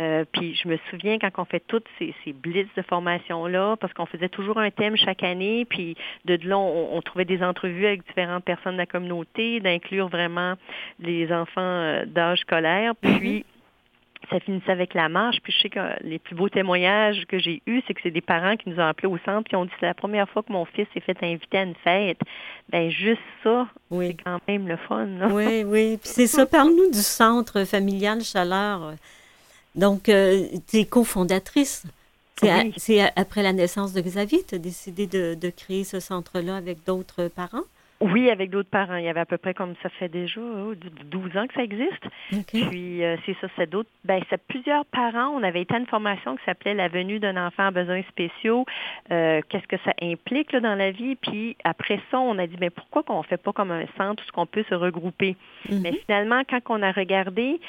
[0.00, 3.92] Euh, puis je me souviens quand on fait toutes ces, ces blitz de formation-là, parce
[3.92, 5.64] qu'on faisait toujours un thème chaque année.
[5.64, 10.08] Puis de là, on, on trouvait des entrevues avec différentes personnes de la communauté, d'inclure
[10.08, 10.54] vraiment
[11.00, 12.94] les enfants euh, d'âge scolaire.
[12.94, 13.44] Puis
[14.28, 15.38] ça finissait avec la marche.
[15.42, 18.20] Puis je sais que les plus beaux témoignages que j'ai eus, c'est que c'est des
[18.20, 20.52] parents qui nous ont appelés au centre puis ont dit c'est la première fois que
[20.52, 22.18] mon fils s'est fait inviter à une fête.
[22.70, 24.08] Ben juste ça, Oui.
[24.08, 25.06] c'est quand même le fun.
[25.06, 25.28] Là.
[25.28, 25.96] Oui, oui.
[25.96, 26.44] Puis c'est ça.
[26.46, 28.92] Parle-nous du centre familial Chaleur.
[29.74, 30.10] Donc, tu
[30.78, 31.84] es cofondatrice.
[32.36, 32.50] C'est
[32.94, 33.02] Oui.
[33.16, 37.28] après la naissance de Xavier, tu as décidé de, de créer ce centre-là avec d'autres
[37.28, 37.64] parents?
[38.00, 38.96] Oui, avec d'autres parents.
[38.96, 41.62] Il y avait à peu près comme ça fait déjà oh, 12 ans que ça
[41.62, 42.02] existe.
[42.48, 43.90] Puis euh, c'est ça, c'est d'autres.
[44.04, 45.28] Ben, c'est plusieurs parents.
[45.28, 48.64] On avait été à une formation qui s'appelait La venue d'un enfant à besoins spéciaux.
[49.10, 51.14] Euh, Qu'est-ce que ça implique là, dans la vie?
[51.16, 54.32] Puis après ça, on a dit mais pourquoi qu'on fait pas comme un centre où
[54.32, 55.36] qu'on peut se regrouper?
[55.68, 55.80] Mhm.
[55.82, 57.60] Mais finalement, quand on a regardé,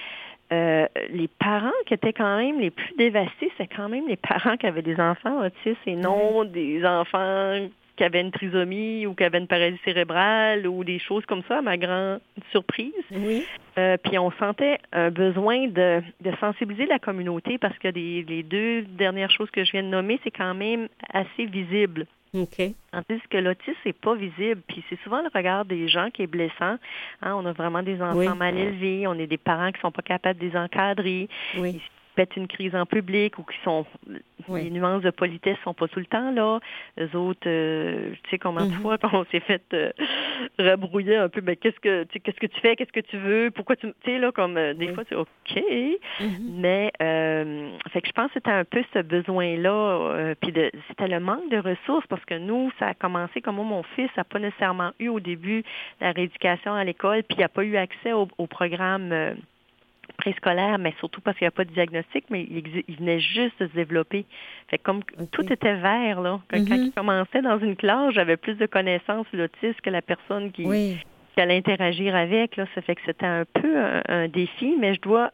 [0.53, 4.57] euh, les parents qui étaient quand même les plus dévastés, c'est quand même les parents
[4.57, 7.67] qui avaient des enfants autistes et non des enfants
[7.97, 11.59] qui avaient une trisomie ou qui avaient une paralysie cérébrale ou des choses comme ça,
[11.59, 12.19] à ma grande
[12.51, 12.93] surprise.
[13.11, 13.45] Oui.
[13.77, 18.43] Euh, puis on sentait un besoin de, de sensibiliser la communauté parce que les, les
[18.43, 22.05] deux dernières choses que je viens de nommer, c'est quand même assez visible.
[22.33, 22.61] OK.
[22.93, 24.61] Tandis que l'autisme, c'est pas visible.
[24.67, 26.77] Puis c'est souvent le regard des gens qui est blessant.
[27.21, 28.27] Hein, on a vraiment des enfants Oui.
[28.37, 31.27] mal élevés, on a des parents qui sont pas capables de les encadrer,
[31.57, 31.81] Oui.
[32.15, 33.85] Pètent une crise en public ou qui sont
[34.47, 34.63] Oui.
[34.63, 36.59] les nuances de politesse sont pas tout le temps là.
[36.97, 38.81] Les autres, euh, tu sais combien de Mhm.
[38.81, 39.91] fois qu'on s'est fait euh,
[40.59, 41.41] rabrouiller un peu.
[41.41, 44.11] Ben qu'est-ce que tu qu'est-ce que tu fais, qu'est-ce que tu veux, pourquoi tu, tu
[44.11, 44.93] sais là comme euh, des Oui.
[44.93, 45.63] fois c'est ok.
[46.19, 46.27] Mhm.
[46.59, 50.53] Mais euh, fait que je pense que c'était un peu ce besoin-là, euh, puis
[50.87, 54.09] c'était le manque de ressources parce que nous, ça a commencé comme moi, mon fils
[54.17, 55.63] n'a pas nécessairement eu au début
[55.99, 59.35] la rééducation à l'école, puis il n'a pas eu accès au, au programme
[60.21, 63.67] préscolaire, mais surtout parce qu'il n'y a pas de diagnostic, mais il, venait juste de
[63.67, 64.25] se développer.
[64.69, 65.01] Fait que comme
[65.31, 66.39] tout était vert, là.
[66.49, 66.83] Quand, quand Mhm.
[66.85, 70.65] il commençait dans une classe, j'avais plus de connaissances sur l'autisme que la personne qui,
[70.65, 70.97] Oui.
[71.35, 72.57] Qu'elle interagir avec.
[72.57, 72.65] Là.
[72.75, 75.31] Ça fait que c'était un peu un, un défi, mais je dois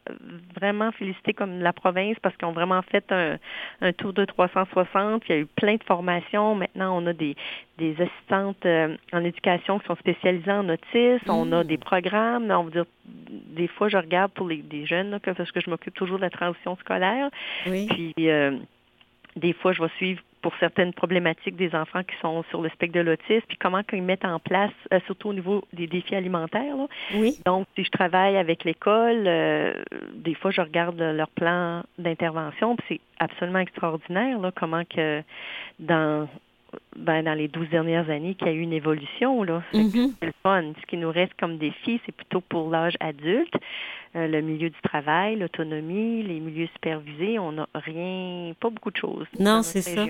[0.54, 3.38] vraiment féliciter comme la province parce qu'ils ont vraiment fait un,
[3.80, 5.22] un tour de 360.
[5.28, 6.54] Il y a eu plein de formations.
[6.54, 7.36] Maintenant, on a des,
[7.78, 11.30] des assistantes euh, en éducation qui sont spécialisées en autisme.
[11.30, 12.50] On a des programmes.
[12.50, 15.70] On va dire, des fois, je regarde pour les des jeunes là, parce que je
[15.70, 17.30] m'occupe toujours de la transition scolaire.
[17.66, 17.86] Oui.
[17.88, 18.56] Puis euh,
[19.36, 22.96] des fois, je vais suivre pour certaines problématiques des enfants qui sont sur le spectre
[22.96, 26.76] de l'autisme, puis comment ils mettent en place, euh, surtout au niveau des défis alimentaires.
[26.76, 26.86] là.
[27.14, 27.36] Oui.
[27.44, 29.74] Donc, si je travaille avec l'école, euh,
[30.14, 35.22] des fois, je regarde leur plan d'intervention, puis c'est absolument extraordinaire, là, comment que
[35.78, 36.28] dans
[36.96, 39.42] ben, dans les 12 dernières années qu'il y a eu une évolution.
[39.42, 39.62] Là.
[39.72, 40.14] Mhm.
[40.20, 40.72] c'est le fun.
[40.80, 43.54] Ce qui nous reste comme défi, c'est plutôt pour l'âge adulte.
[44.16, 48.96] euh, le milieu du travail, l'autonomie, les milieux supervisés, on n'a rien, pas beaucoup de
[48.96, 49.26] choses.
[49.38, 50.06] Non, c'est ça.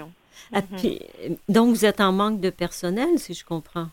[0.53, 1.37] Ah, mhm.
[1.49, 3.89] donc, vous êtes en manque de personnel, si je comprends.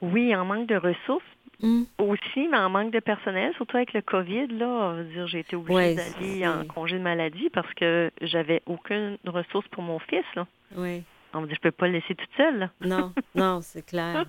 [0.00, 1.24] Oui, en manque de ressources.
[1.62, 1.82] Hmm.
[1.98, 5.94] Aussi, mais en manque de personnel, surtout avec le COVID, là, dire, j'ai été obligée
[5.94, 10.24] d'aller en congé de maladie parce que j'avais aucune ressource pour mon fils.
[10.36, 10.46] Là.
[10.76, 11.02] Oui.
[11.34, 12.70] On me dit, je peux pas le laisser toute seule.
[12.80, 14.24] Non, non, c'est clair.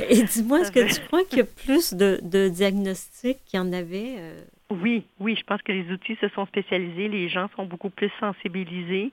[0.00, 3.62] Et dis-moi, est-ce que tu crois qu'il y a plus de, de diagnostics qu'il y
[3.62, 4.16] en avait?
[4.18, 4.40] Euh?
[4.70, 8.10] Oui, oui, je pense que les outils se sont spécialisés, les gens sont beaucoup plus
[8.20, 9.12] sensibilisés.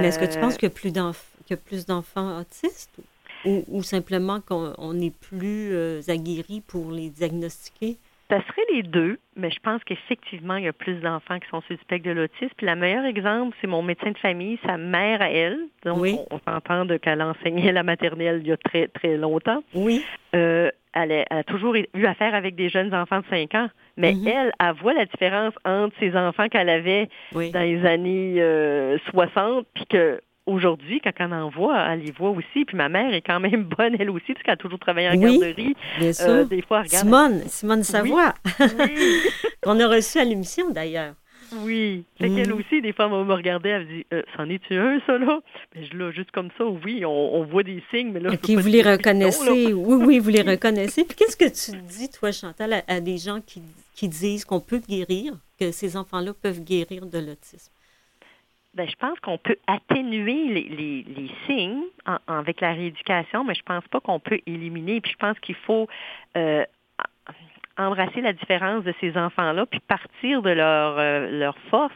[0.00, 2.98] Mais est-ce que tu penses qu'il y a plus d'enfants autistes
[3.44, 7.96] ou, ou simplement qu'on est plus euh, aguerri pour les diagnostiquer?
[8.28, 11.60] Ça serait les deux, mais je pense qu'effectivement, il y a plus d'enfants qui sont
[11.60, 12.50] suspects de l'autisme.
[12.56, 15.58] Puis le meilleur exemple, c'est mon médecin de famille, sa mère à elle.
[15.84, 19.62] Donc, on, s'entend qu'elle enseignait la maternelle il y a très, très longtemps.
[19.74, 20.04] Oui.
[20.34, 23.68] Euh, elle, a, toujours eu affaire avec des jeunes enfants de 5 ans.
[23.96, 24.28] Mais mm-hmm.
[24.28, 28.34] elle, elle voit la différence entre ses enfants qu'elle avait dans les années
[29.10, 32.64] 60, euh, puis que aujourd'hui, quand on en voit, elle les voit aussi.
[32.64, 35.16] Puis ma mère est quand même bonne, elle aussi, parce qu'elle a toujours travaillé en
[35.16, 35.76] garderie.
[35.98, 36.28] Bien sûr.
[36.28, 37.04] Euh, des fois, regarde.
[37.04, 38.34] Simone, Simone Savoie,
[39.62, 41.14] qu'on a reçu à l'émission d'ailleurs.
[41.52, 42.04] Oui.
[42.18, 42.58] Fait qu'elle mm.
[42.58, 45.40] aussi, des fois, elle me regardait, elle me dit euh, C'en est-tu un, ça, là?
[45.74, 48.32] Mais je là, juste comme ça, oui, on, voit des signes, mais là.
[48.32, 49.72] OK, vous les reconnaissez.
[49.72, 51.04] oui, oui, vous les reconnaissez.
[51.04, 53.62] Puis qu'est-ce que tu dis, toi, Chantal, à, des gens qui,
[53.94, 57.72] qui disent qu'on peut guérir, que ces enfants-là peuvent guérir de l'autisme?
[58.76, 61.84] Ben, je pense qu'on peut atténuer les, les, signes
[62.26, 65.00] avec la rééducation, mais je pense pas qu'on peut éliminer.
[65.00, 65.88] Puis je pense qu'il faut
[66.36, 66.62] euh,
[67.78, 71.94] embrasser la différence de ces enfants-là, puis partir de leur, euh, leur force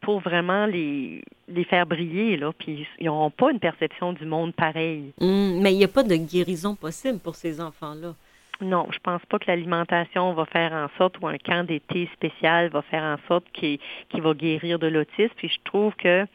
[0.00, 4.54] pour vraiment les, les faire briller, là, puis ils n'auront pas une perception du monde
[4.54, 5.12] pareil.
[5.20, 8.14] Hum, mais il n'y a pas de guérison possible pour ces enfants-là.
[8.60, 12.70] Non, je pense pas que l'alimentation va faire en sorte ou un camp d'été spécial
[12.70, 13.78] va faire en sorte qu'il
[14.14, 15.32] va guérir de l'autisme.
[15.36, 16.26] Puis je trouve que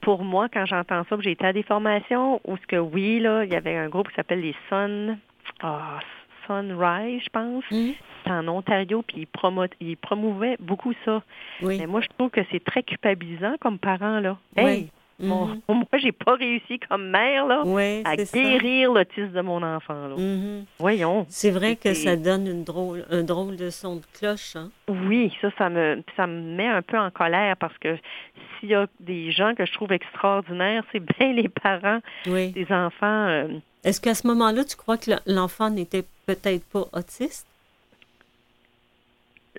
[0.00, 3.44] pour moi, quand j'entends ça, j'ai été à des formations où ce que oui, là,
[3.44, 5.18] il y avait un groupe qui s'appelle les Sun
[5.60, 6.00] ah,
[6.46, 7.64] Sunrise, je pense.
[7.70, 7.92] Mmh.
[8.30, 9.28] en Ontario, puis
[9.80, 11.22] ils, promouvaient beaucoup ça.
[11.62, 14.38] Mais moi, je trouve que c'est très culpabilisant comme parent, là.
[14.56, 14.90] Hey,
[15.22, 15.60] Bon, mm-hmm.
[15.68, 17.62] Moi, j'ai pas réussi comme mère là,
[18.04, 20.08] à guérir l'autisme de mon enfant.
[20.08, 20.16] Là.
[20.16, 20.64] Mm-hmm.
[20.78, 21.26] Voyons.
[21.28, 24.56] C'est vrai que ça donne une drôle, un drôle de son de cloche.
[24.56, 24.70] Hein?
[24.88, 27.96] Oui, ça, ça me, ça me met un peu en colère parce que
[28.58, 33.26] s'il y a des gens que je trouve extraordinaires, c'est bien les parents des enfants.
[33.28, 33.48] Euh,
[33.84, 37.46] Est-ce qu'à ce moment-là, tu crois que l'enfant n'était peut-être pas autiste?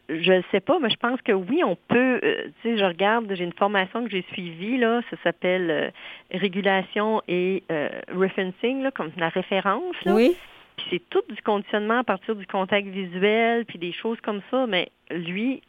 [0.09, 2.19] je ne sais pas, mais je pense que oui, on peut.
[2.23, 5.89] Euh, tu sais, je regarde, j'ai une formation que j'ai suivie là, ça s'appelle euh,
[6.31, 9.95] régulation et euh, referencing, là, comme la référence.
[10.03, 10.13] Là.
[10.13, 10.35] Oui.
[10.75, 14.65] Puis c'est tout du conditionnement à partir du contact visuel, puis des choses comme ça.
[14.67, 15.61] Mais lui,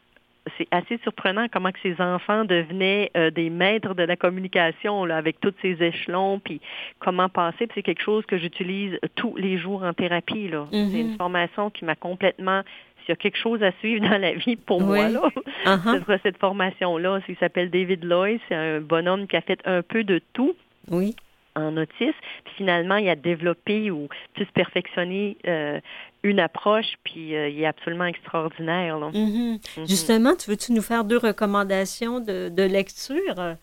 [0.57, 5.39] c'est assez surprenant comment que ses enfants devenaient des maîtres de la communication là, avec
[5.39, 6.61] tous ces échelons, puis
[6.99, 7.67] comment passer.
[7.73, 10.47] C'est quelque chose que j'utilise tous les jours en thérapie.
[10.47, 10.67] Là.
[10.71, 11.17] C'est une mm-hmm.
[11.17, 12.61] formation qui m'a complètement
[13.05, 15.21] s'il y a quelque chose à suivre dans la vie pour moi, là,
[15.65, 16.19] uh-huh.
[16.23, 17.19] cette formation-là.
[17.29, 18.39] Il s'appelle David Loy.
[18.49, 20.55] C'est un bonhomme qui a fait un peu de tout.
[20.89, 21.15] Oui
[21.55, 22.19] en autisme.
[22.45, 25.79] Puis finalement, il a développé ou plus perfectionné euh,
[26.23, 28.97] une approche, puis euh, il est absolument extraordinaire.
[28.97, 29.59] Mm-hmm.
[29.59, 29.87] Mm-hmm.
[29.87, 33.53] Justement, tu veux-tu nous faire deux recommandations de, de lecture, euh,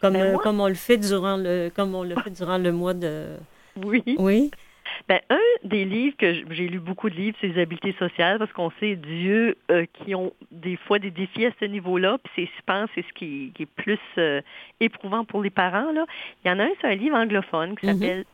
[0.00, 2.94] comme, ben comme on le fait durant le comme on le fait durant le mois
[2.94, 3.36] de.
[3.76, 4.02] Oui.
[4.18, 4.50] Oui?
[5.08, 8.52] Ben, un des livres que j'ai lu beaucoup de livres, c'est les habiletés sociales, parce
[8.52, 12.46] qu'on sait Dieu euh, qui ont des fois des défis à ce niveau-là, puis c'est,
[12.46, 14.40] je pense, c'est ce qui, est plus euh,
[14.80, 15.92] éprouvant pour les parents.
[15.92, 16.06] Là.
[16.44, 17.92] Il y en a un, c'est un livre anglophone qui mm-hmm.
[17.92, 18.24] s'appelle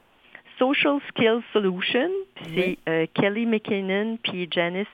[0.58, 2.10] Social Skills Solution.
[2.54, 4.86] C'est euh, Kelly McKinnon puis Janice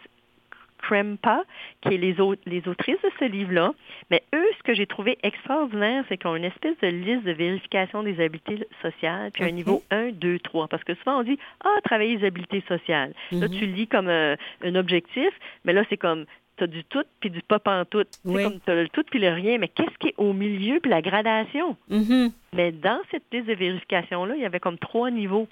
[0.82, 1.42] Krempa,
[1.80, 2.16] qui est les,
[2.46, 3.72] les autrices de ce livre-là.
[4.10, 7.32] Mais eux, ce que j'ai trouvé extraordinaire, c'est qu'ils ont une espèce de liste de
[7.32, 10.68] vérification des habiletés sociales, puis un niveau 1, 2, 3.
[10.68, 13.12] Parce que souvent, on dit, ah, travailler les habiletés sociales.
[13.32, 13.58] Là, mhm.
[13.58, 14.36] tu lis comme un,
[14.74, 15.30] objectif,
[15.64, 18.04] mais là, c'est comme tu as du tout puis du pas en tout.
[18.24, 20.80] C'est comme tu as le tout puis le rien, mais qu'est-ce qui est au milieu
[20.80, 21.76] puis la gradation?
[21.88, 22.30] Mhm.
[22.54, 25.48] Mais dans cette liste de vérification-là, il y avait comme trois niveaux.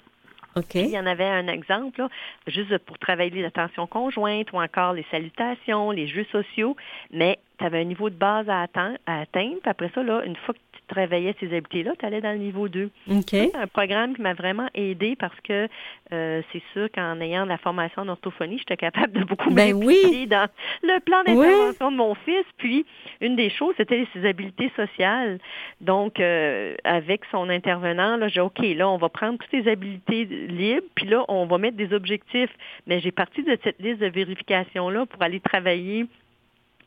[0.73, 2.01] Il y en avait un exemple,
[2.47, 6.77] juste pour travailler l'attention conjointe ou encore les salutations, les jeux sociaux,
[7.11, 10.23] mais tu avais un niveau de base à atteindre, à atteindre puis après ça, là,
[10.25, 12.89] une fois que travaillais ces habiletés-là, tu allais dans le niveau 2.
[13.27, 15.67] C'est un programme qui m'a vraiment aidé parce que
[16.13, 19.73] euh, c'est sûr qu'en ayant de la formation en orthophonie, j'étais capable de beaucoup ben
[19.73, 20.27] oui.
[20.27, 20.47] dans
[20.83, 22.45] le plan d'intervention de mon fils.
[22.57, 22.85] Puis,
[23.21, 25.39] une des choses, c'était ses habiletés sociales.
[25.81, 30.25] Donc, euh, avec son intervenant, là, j'ai OK, là, on va prendre toutes ces habiletés
[30.25, 32.51] libres, puis là, on va mettre des objectifs.
[32.87, 36.05] Mais j'ai parti de cette liste de vérification-là pour aller travailler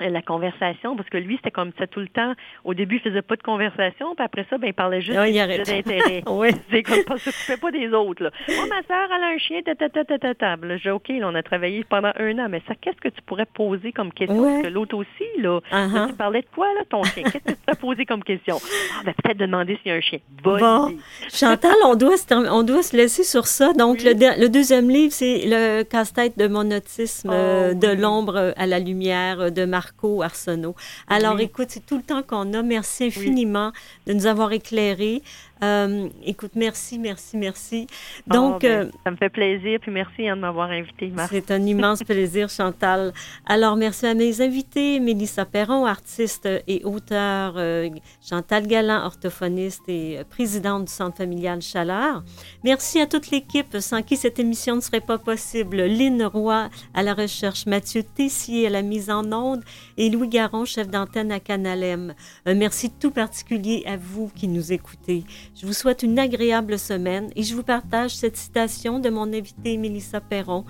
[0.01, 2.32] la conversation, parce que lui, c'était comme ça tout le temps.
[2.64, 5.59] Au début, il faisait pas de conversation, puis après ça, ben, il parlait juste sujets
[5.64, 6.22] d'intérêt.
[6.28, 6.49] Oui.
[6.70, 8.22] C'est comme pas s'occupait pas des autres.
[8.22, 8.30] Là.
[8.49, 10.57] Moi, ma soeur, elle a un chien, ta ta ta ta ta ta.
[10.57, 13.20] Là, j'ai OK, là, on a travaillé pendant un an, mais ça, qu'est-ce que tu
[13.22, 14.38] pourrais poser comme question?
[14.38, 14.51] Ouais.
[14.55, 15.94] Parce que l'autre aussi, là, Uh-huh.
[15.94, 17.22] là, tu parlais de quoi, là, ton chien?
[17.24, 18.57] Qu'est-ce que tu pourrais poser comme question?
[18.99, 20.18] Ah, ben, peut-être demander s'il y a un chien.
[20.42, 20.88] Bonne Bon.
[20.88, 21.01] idée.
[21.32, 23.72] Chantal, on doit, se on doit se laisser sur ça.
[23.72, 24.05] Donc, Oui.
[24.07, 27.96] le, de- le deuxième livre, c'est Le casse-tête de mon autisme, Oh, euh, de oui.
[27.96, 30.74] l'ombre à la lumière euh, de Marco Arsenault.
[31.07, 31.43] Alors, Oui.
[31.45, 32.62] écoute, c'est tout le temps qu'on a.
[32.62, 33.72] Merci infiniment
[34.07, 35.22] de nous avoir éclairés.
[35.62, 37.86] Euh, écoute, merci, merci, merci.
[38.26, 41.50] Donc, Ah, ben, euh, ça me fait plaisir, puis merci hein, de m'avoir invité, c'est
[41.50, 43.12] un immense plaisir, Chantal.
[43.46, 47.88] Alors, merci à mes invités, Mélissa Perron, artiste et auteur, euh,
[48.26, 52.22] Chantal Galland, orthophoniste et euh, présidente du Centre familial Chaleur.
[52.64, 55.78] Merci à toute l'équipe sans qui cette émission ne serait pas possible.
[55.82, 59.62] Lynn Roy à la recherche, Mathieu Tessier à la mise en onde
[59.96, 62.14] et Louis Garon, chef d'antenne à Canalem.
[62.46, 65.24] Un merci tout particulier à vous qui nous écoutez.
[65.61, 69.76] Je vous souhaite une agréable semaine et je vous partage cette citation de mon invité
[69.76, 70.64] Mélissa Perron.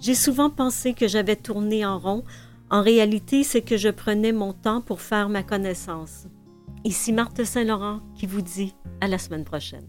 [0.00, 2.24] J'ai souvent pensé que j'avais tourné en rond.
[2.68, 6.26] En réalité, c'est que je prenais mon temps pour faire ma connaissance.
[6.82, 9.86] Ici Marthe Saint-Laurent qui vous dit à la semaine prochaine.